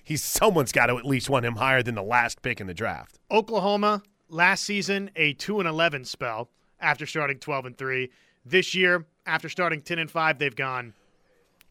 [0.04, 2.74] He's someone's got to at least want him higher than the last pick in the
[2.74, 3.20] draft.
[3.30, 8.10] Oklahoma last season a 2 and 11 spell after starting 12 and 3.
[8.46, 10.94] This year after starting 10 and 5 they've gone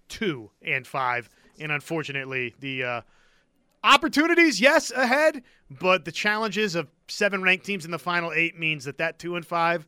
[0.09, 3.01] 2 and 5 and unfortunately the uh,
[3.83, 8.85] opportunities yes ahead but the challenges of seven ranked teams in the final 8 means
[8.85, 9.87] that that 2 and 5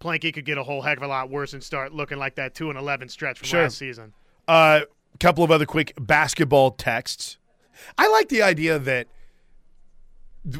[0.00, 2.54] Planky could get a whole heck of a lot worse and start looking like that
[2.54, 3.62] 2 and 11 stretch from Sure.
[3.62, 4.14] last season.
[4.48, 4.80] A uh,
[5.18, 7.36] couple of other quick basketball texts.
[7.98, 9.08] I like the idea that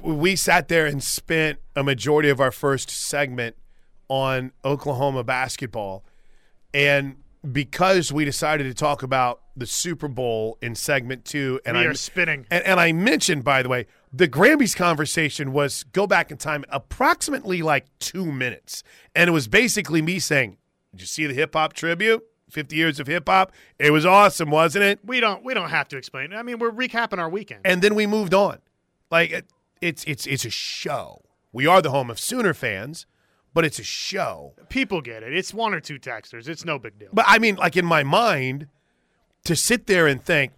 [0.03, 3.57] we sat there and spent a majority of our first segment
[4.09, 6.05] on Oklahoma basketball.
[6.75, 7.17] And
[7.51, 11.87] because we decided to talk about the Super Bowl in segment two, and We I
[11.87, 12.47] are spinning.
[12.51, 16.65] And, and I mentioned, by the way, the Grammys conversation was go back in time
[16.69, 18.83] approximately like two minutes.
[19.15, 20.59] And it was basically me saying,
[20.93, 22.23] Did you see the hip hop tribute?
[22.51, 23.53] 50 years of hip hop.
[23.79, 25.01] It was awesome, wasn't it?
[25.05, 26.33] We don't we don't have to explain.
[26.33, 26.37] it.
[26.37, 27.63] I mean, we're recapping our weekend.
[27.65, 28.59] And then we moved on.
[29.11, 29.47] Like it,
[29.81, 31.23] it's it's it's a show.
[31.53, 33.07] We are the home of Sooner fans,
[33.53, 34.55] but it's a show.
[34.69, 35.35] People get it.
[35.35, 36.49] It's one or two texters.
[36.49, 37.09] It's no big deal.
[37.13, 38.69] But I mean, like in my mind,
[39.45, 40.53] to sit there and think,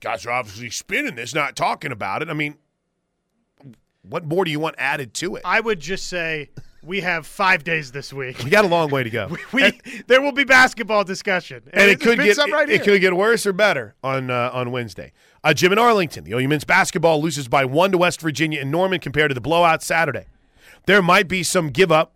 [0.00, 2.28] guys are obviously spinning this, not talking about it.
[2.28, 2.56] I mean,
[4.02, 5.42] what more do you want added to it?
[5.44, 6.50] I would just say
[6.84, 8.38] we have five days this week.
[8.42, 9.36] We got a long way to go.
[9.52, 13.00] We there will be basketball discussion, and it there's could get right it, it could
[13.00, 15.12] get worse or better on uh, on Wednesday.
[15.44, 18.70] Uh, Jim in Arlington, the OU men's basketball loses by one to West Virginia and
[18.70, 20.26] Norman compared to the blowout Saturday.
[20.86, 22.14] There might be some give up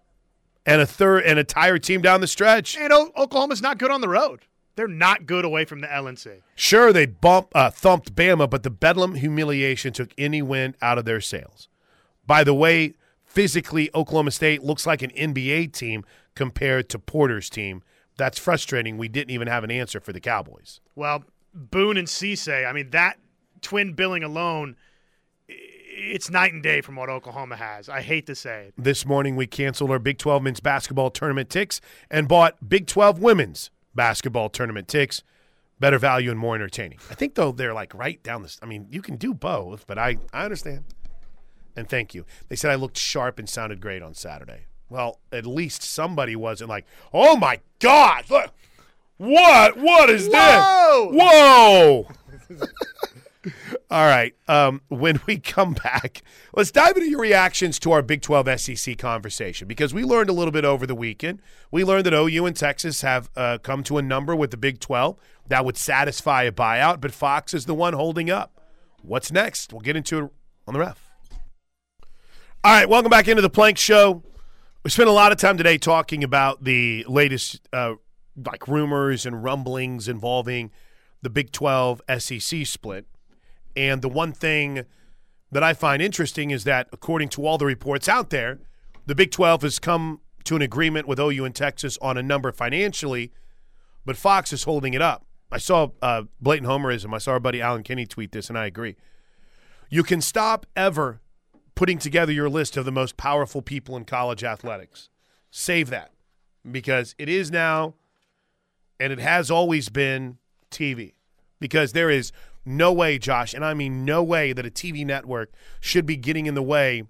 [0.64, 2.76] and a third and a tired team down the stretch.
[2.76, 4.40] And O- Oklahoma's not good on the road.
[4.74, 6.42] They're not good away from the LNC.
[6.54, 11.04] Sure, they bump uh, thumped Bama, but the Bedlam humiliation took any wind out of
[11.04, 11.68] their sails.
[12.26, 12.94] By the way,
[13.36, 17.82] physically, Oklahoma State looks like an NBA team compared to Porter's team.
[18.16, 18.96] That's frustrating.
[18.96, 20.80] We didn't even have an answer for the Cowboys.
[20.94, 21.22] Well,
[21.52, 23.18] Boone and Cisse, I mean that
[23.60, 24.74] twin billing alone,
[25.48, 27.90] it's night and day from what Oklahoma has.
[27.90, 28.74] I hate to say it.
[28.78, 33.18] This morning, we canceled our Big 12 men's basketball tournament ticks and bought Big 12
[33.18, 35.22] women's basketball tournament ticks.
[35.78, 36.98] Better value and more entertaining.
[37.10, 38.58] I think, though, they're like right down this.
[38.62, 40.84] I mean, you can do both, but I, I understand.
[41.76, 42.24] And thank you.
[42.48, 44.66] They said I looked sharp and sounded great on Saturday.
[44.88, 48.52] Well, at least somebody wasn't like, oh my God, look.
[49.18, 49.76] What?
[49.76, 51.10] What is Whoa!
[51.12, 51.20] this?
[51.22, 52.08] Whoa!
[53.90, 54.34] All right.
[54.48, 56.22] Um, when we come back,
[56.54, 60.32] let's dive into your reactions to our Big 12 SEC conversation because we learned a
[60.32, 61.40] little bit over the weekend.
[61.70, 64.80] We learned that OU and Texas have uh, come to a number with the Big
[64.80, 65.16] 12
[65.48, 68.60] that would satisfy a buyout, but Fox is the one holding up.
[69.02, 69.72] What's next?
[69.72, 70.30] We'll get into it
[70.66, 71.05] on the ref.
[72.66, 72.88] All right.
[72.88, 74.24] Welcome back into the Plank Show.
[74.82, 77.94] We spent a lot of time today talking about the latest, uh,
[78.44, 80.72] like rumors and rumblings involving
[81.22, 83.06] the Big 12 SEC split.
[83.76, 84.84] And the one thing
[85.52, 88.58] that I find interesting is that, according to all the reports out there,
[89.06, 92.50] the Big 12 has come to an agreement with OU and Texas on a number
[92.50, 93.30] financially,
[94.04, 95.24] but Fox is holding it up.
[95.52, 97.14] I saw uh, blatant homerism.
[97.14, 98.96] I saw our buddy Alan Kinney tweet this, and I agree.
[99.88, 101.20] You can stop ever
[101.76, 105.08] putting together your list of the most powerful people in college athletics.
[105.52, 106.10] Save that
[106.68, 107.94] because it is now,
[108.98, 110.38] and it has always been
[110.70, 111.12] TV.
[111.60, 112.32] Because there is
[112.64, 116.46] no way, Josh, and I mean no way, that a TV network should be getting
[116.46, 117.04] in the way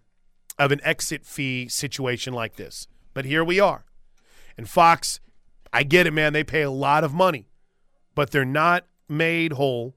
[0.59, 2.87] of an exit fee situation like this.
[3.15, 3.87] But here we are.
[4.59, 5.21] And Fox,
[5.73, 6.33] I get it, man.
[6.33, 7.49] They pay a lot of money,
[8.15, 9.95] but they're not made whole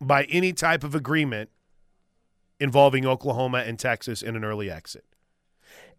[0.00, 1.50] by any type of agreement
[2.58, 5.04] involving Oklahoma and Texas in an early exit.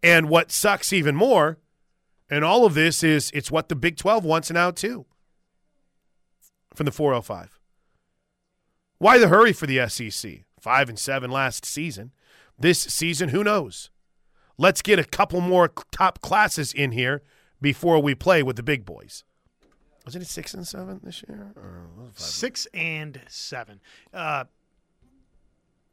[0.02, 1.58] And what sucks even more
[2.30, 5.06] and all of this is it's what the Big 12 wants now, too,
[6.74, 7.58] from the 405.
[8.98, 10.44] Why the hurry for the SEC?
[10.60, 12.12] five and seven last season.
[12.58, 13.90] This season, who knows?
[14.56, 17.22] Let's get a couple more top classes in here
[17.60, 19.24] before we play with the big boys.
[20.04, 21.52] Wasn't it six and seven this year?
[22.14, 23.80] Six and seven.
[24.12, 24.44] Uh,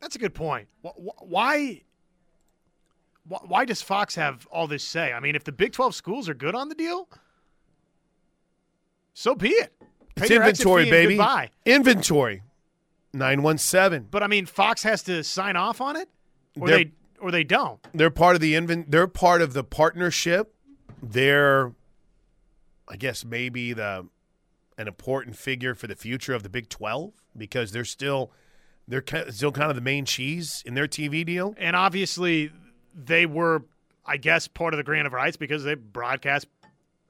[0.06, 0.68] that's a good point.
[0.82, 1.82] Why?
[3.28, 5.12] Why does Fox have all this say?
[5.12, 7.10] I mean, if the Big 12 schools are good on the deal,
[9.16, 9.74] so be it.
[10.16, 11.16] Pay it's inventory, baby.
[11.16, 11.49] Goodbye.
[11.66, 12.43] Inventory.
[13.14, 14.10] 917.
[14.12, 16.08] But I mean, Fox has to sign off on it,
[16.60, 17.80] or they're, they or they don't.
[17.91, 18.91] They're part of the invent.
[18.91, 20.53] They're part of the partnership.
[21.01, 21.74] They're,
[22.88, 24.08] I guess, maybe the
[24.78, 28.32] an important figure for the future of the Big 12 because they're still
[28.88, 31.56] they're still kind of the main cheese in their TV deal.
[31.58, 32.52] And obviously,
[32.94, 33.64] they were,
[34.06, 36.48] I guess, part of the grant of rights because they broadcast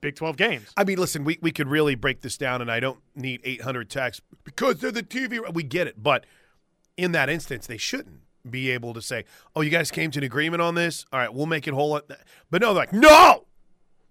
[0.01, 0.71] Big 12 games.
[0.77, 3.89] I mean, listen, we, we could really break this down, and I don't need 800
[3.89, 5.51] texts because they're the TV.
[5.53, 6.01] We get it.
[6.01, 6.25] But
[6.95, 10.23] in that instance, they shouldn't be able to say, oh, you guys came to an
[10.23, 11.05] agreement on this?
[11.11, 11.99] All right, we'll make it whole.
[12.51, 13.45] But no, they're like, no,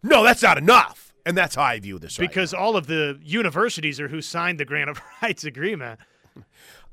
[0.02, 1.14] no, that's not enough.
[1.26, 2.18] And that's how I view this.
[2.18, 6.00] Because right all of the universities are who signed the grant of rights agreement.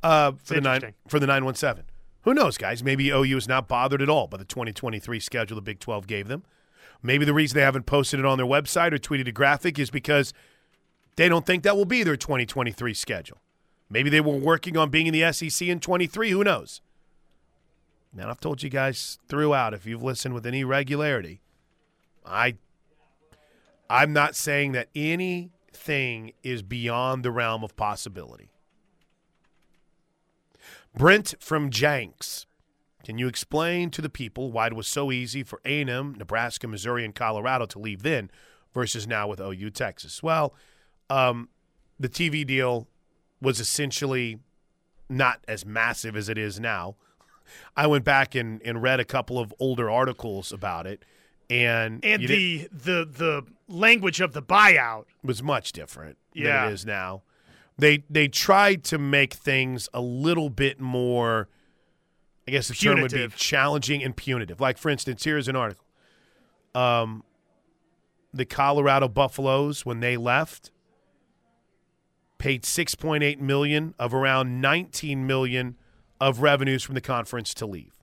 [0.04, 1.86] Uh, for the nine for the nine one seven.
[2.24, 2.84] Who knows, guys?
[2.84, 6.28] Maybe OU is not bothered at all by the 2023 schedule the Big 12 gave
[6.28, 6.44] them.
[7.02, 9.90] Maybe the reason they haven't posted it on their website or tweeted a graphic is
[9.90, 10.34] because
[11.16, 13.40] they don't think that will be their 2023 schedule.
[13.90, 16.30] Maybe they were working on being in the SEC in 23.
[16.30, 16.82] Who knows?
[18.14, 21.42] Man, I've told you guys throughout, if you've listened with any regularity,
[22.26, 22.56] I
[23.90, 28.51] I'm not saying that anything is beyond the realm of possibility.
[30.96, 32.46] Brent from Jenks
[33.04, 37.04] can you explain to the people why it was so easy for A&M, Nebraska, Missouri,
[37.04, 38.30] and Colorado to leave then
[38.74, 40.22] versus now with OU, Texas?
[40.22, 40.54] Well,
[41.10, 41.50] um,
[42.00, 42.88] the TV deal
[43.42, 44.40] was essentially
[45.10, 46.96] not as massive as it is now.
[47.76, 51.04] I went back and, and read a couple of older articles about it,
[51.50, 56.62] and and the the the language of the buyout was much different yeah.
[56.62, 57.24] than it is now.
[57.82, 61.50] They they tried to make things a little bit more–
[62.48, 63.12] I guess the punitive.
[63.12, 64.60] term would be challenging and punitive.
[64.60, 65.86] Like, for instance, here's an article.
[66.74, 67.24] Um,
[68.34, 70.72] the Colorado Buffaloes, when they left,
[72.38, 75.78] paid 6.8 million of around 19 million
[76.20, 77.94] of revenues from the conference to leave.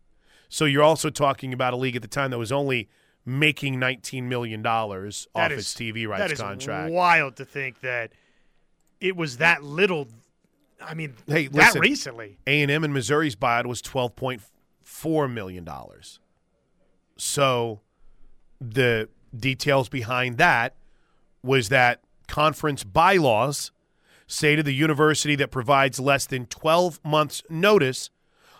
[0.48, 2.88] So you're also talking about a league at the time that was only
[3.26, 6.92] making 19 million dollars off is, its TV rights that is contract.
[6.92, 8.12] Wild to think that
[9.00, 10.08] it was that little
[10.80, 14.42] I mean, hey, that listen, recently, A and M and Missouri's buyout was twelve point
[14.82, 16.20] four million dollars.
[17.16, 17.80] So,
[18.60, 20.74] the details behind that
[21.42, 23.72] was that conference bylaws
[24.26, 28.10] say to the university that provides less than 12 months notice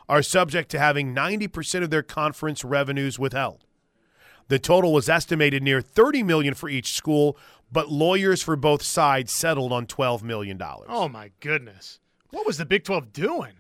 [0.09, 3.66] are subject to having 90% of their conference revenues withheld.
[4.49, 7.36] The total was estimated near 30 million for each school,
[7.71, 10.89] but lawyers for both sides settled on 12 million dollars.
[10.91, 12.01] Oh my goodness.
[12.31, 13.55] What was the Big 12 doing?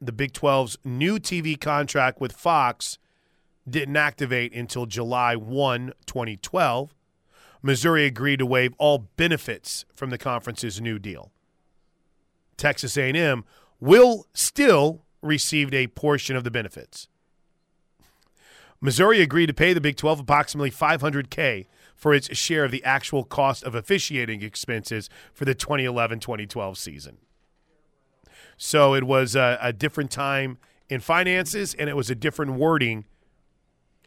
[0.00, 2.98] The Big 12's new TV contract with Fox
[3.68, 6.94] didn't activate until July 1, 2012.
[7.62, 11.32] Missouri agreed to waive all benefits from the conference's new deal.
[12.56, 13.44] Texas A&M
[13.80, 17.08] will still receive a portion of the benefits.
[18.80, 21.66] Missouri agreed to pay the Big 12 approximately 500k
[21.96, 27.16] for its share of the actual cost of officiating expenses for the 2011-2012 season.
[28.56, 33.06] So it was a, a different time in finances, and it was a different wording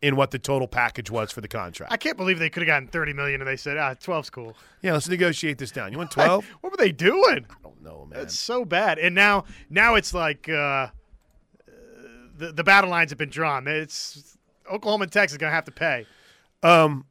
[0.01, 1.91] in what the total package was for the contract.
[1.91, 4.55] I can't believe they could have gotten thirty million, and they said, "Ah, 12's cool."
[4.81, 5.91] Yeah, let's negotiate this down.
[5.91, 6.45] You want twelve?
[6.61, 7.45] what were they doing?
[7.49, 8.21] I don't know, man.
[8.21, 10.87] It's so bad, and now now it's like uh,
[12.37, 13.67] the the battle lines have been drawn.
[13.67, 14.37] It's
[14.71, 16.05] Oklahoma and Texas going to have to pay.
[16.63, 17.05] Um.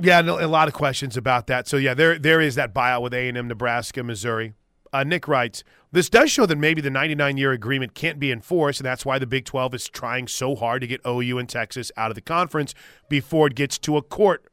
[0.00, 1.68] Yeah, no, a lot of questions about that.
[1.68, 4.54] So yeah, there there is that buyout with A and M, Nebraska, Missouri.
[4.92, 8.80] Uh, Nick writes, this does show that maybe the 99 year agreement can't be enforced,
[8.80, 11.90] and that's why the Big 12 is trying so hard to get OU and Texas
[11.96, 12.74] out of the conference
[13.08, 14.44] before it gets to a court.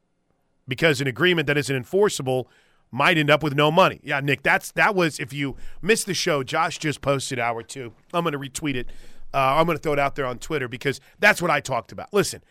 [0.67, 2.47] Because an agreement that isn't enforceable
[2.91, 3.99] might end up with no money.
[4.03, 7.93] Yeah, Nick, that's that was if you missed the show, Josh just posted hour two.
[8.13, 8.87] I'm going to retweet it.
[9.33, 11.91] Uh, I'm going to throw it out there on Twitter because that's what I talked
[11.91, 12.13] about.
[12.13, 12.43] Listen,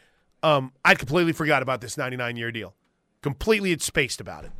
[0.42, 2.74] um, I completely forgot about this 99 year deal.
[3.22, 4.52] Completely spaced about it.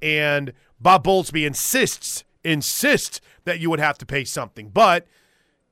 [0.00, 4.68] And Bob Bowlesby insists insists that you would have to pay something.
[4.68, 5.06] But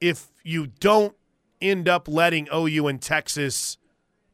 [0.01, 1.15] if you don't
[1.61, 3.77] end up letting OU and Texas,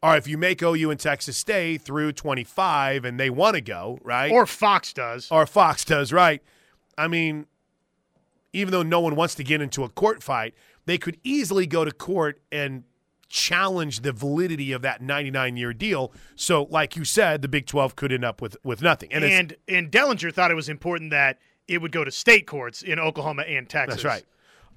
[0.03, 3.99] or if you make OU and Texas stay through 25 and they want to go,
[4.03, 4.31] right?
[4.31, 5.31] Or Fox does.
[5.31, 6.43] Or Fox does, right?
[6.97, 7.47] I mean,
[8.53, 10.55] even though no one wants to get into a court fight,
[10.85, 12.85] they could easily go to court and
[13.29, 16.13] challenge the validity of that 99 year deal.
[16.35, 19.13] So, like you said, the Big 12 could end up with, with nothing.
[19.13, 22.83] And and, and Dellinger thought it was important that it would go to state courts
[22.83, 24.03] in Oklahoma and Texas.
[24.03, 24.25] That's right.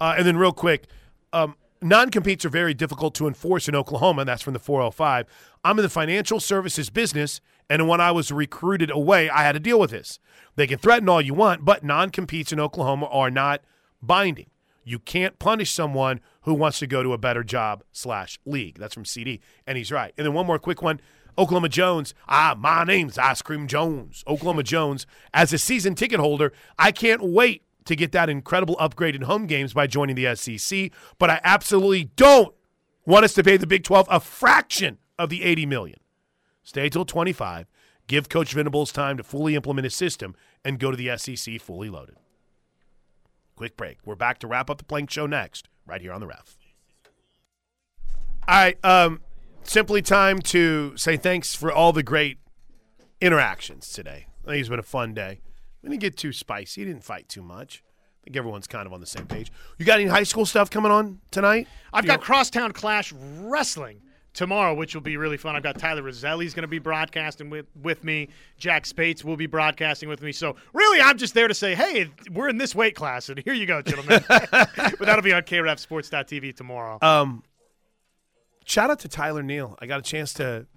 [0.02, 0.88] Uh, and then, real quick,
[1.34, 4.22] um, non competes are very difficult to enforce in Oklahoma.
[4.22, 5.26] And that's from the 405.
[5.64, 7.42] I'm in the financial services business.
[7.70, 10.20] And when I was recruited away, I had to deal with this.
[10.56, 13.62] They can threaten all you want, but non competes in Oklahoma are not
[14.02, 14.48] binding.
[14.90, 18.80] You can't punish someone who wants to go to a better job slash league.
[18.80, 19.40] That's from CD.
[19.68, 20.16] And he's right.
[20.18, 21.00] And then one more quick one.
[21.38, 22.16] Oklahoma Jones.
[22.28, 24.24] Ah, my name's Ice Cream Jones.
[24.26, 25.06] Oklahoma Jones.
[25.32, 29.46] As a season ticket holder, I can't wait to get that incredible upgrade in home
[29.46, 32.56] games by joining the SEC, but I absolutely don't
[33.06, 36.00] want us to pay the Big 12 a fraction of the 80 million.
[36.64, 37.68] Stay till 25.
[38.08, 40.36] Give Coach Venables time to fully implement his system
[40.66, 42.16] and go to the SEC fully loaded.
[43.60, 43.98] Quick break.
[44.06, 46.56] We're back to wrap up the Plank Show next, right here on the ref.
[48.48, 48.78] All right.
[48.86, 49.20] Um,
[49.64, 52.38] simply time to say thanks for all the great
[53.20, 54.28] interactions today.
[54.46, 55.42] I think it's been a fun day.
[55.84, 56.86] We didn't get too spicy.
[56.86, 57.84] Didn't fight too much.
[58.22, 59.52] I think everyone's kind of on the same page.
[59.78, 61.68] You got any high school stuff coming on tonight?
[61.92, 64.00] I've You got know- Crosstown Clash Wrestling
[64.34, 65.56] tomorrow, which will be really fun.
[65.56, 68.30] I've got Tyler Roselli's going to be broadcasting with, with me.
[68.58, 70.32] Jack Spates will be broadcasting with me.
[70.32, 73.54] So really, I'm just there to say, hey, we're in this weight class, and here
[73.54, 74.24] you go, gentlemen.
[74.28, 77.00] but that'll be on KREFSports.tv tomorrow.
[77.02, 77.44] Um,
[78.66, 79.78] shout out to Tyler Neal.
[79.80, 80.68] I got a chance to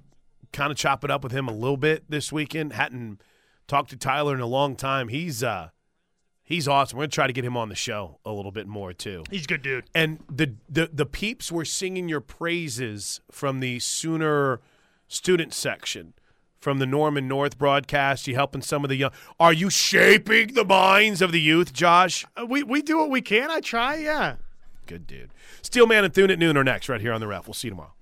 [0.52, 2.72] kind of chop it up with him a little bit this weekend.
[2.72, 3.22] Hadn't
[3.66, 5.08] talked to Tyler in a long time.
[5.08, 5.70] He's uh,
[6.52, 6.98] he's awesome.
[6.98, 9.24] We're gonna try to get him on the show a little bit more too.
[9.30, 9.84] He's a good dude.
[9.94, 14.60] And the the the peeps were singing your praises from the Sooner
[15.08, 16.14] student section.
[16.60, 19.10] From the Norman North broadcast, you helping some of the young.
[19.40, 22.24] Are you shaping the minds of the youth, Josh?
[22.36, 23.50] Uh, we, we do what we can.
[23.50, 24.36] I try, yeah.
[24.86, 25.30] Good dude.
[25.62, 27.48] Steelman and Thune at noon are next, right here on the ref.
[27.48, 27.94] We'll see you tomorrow.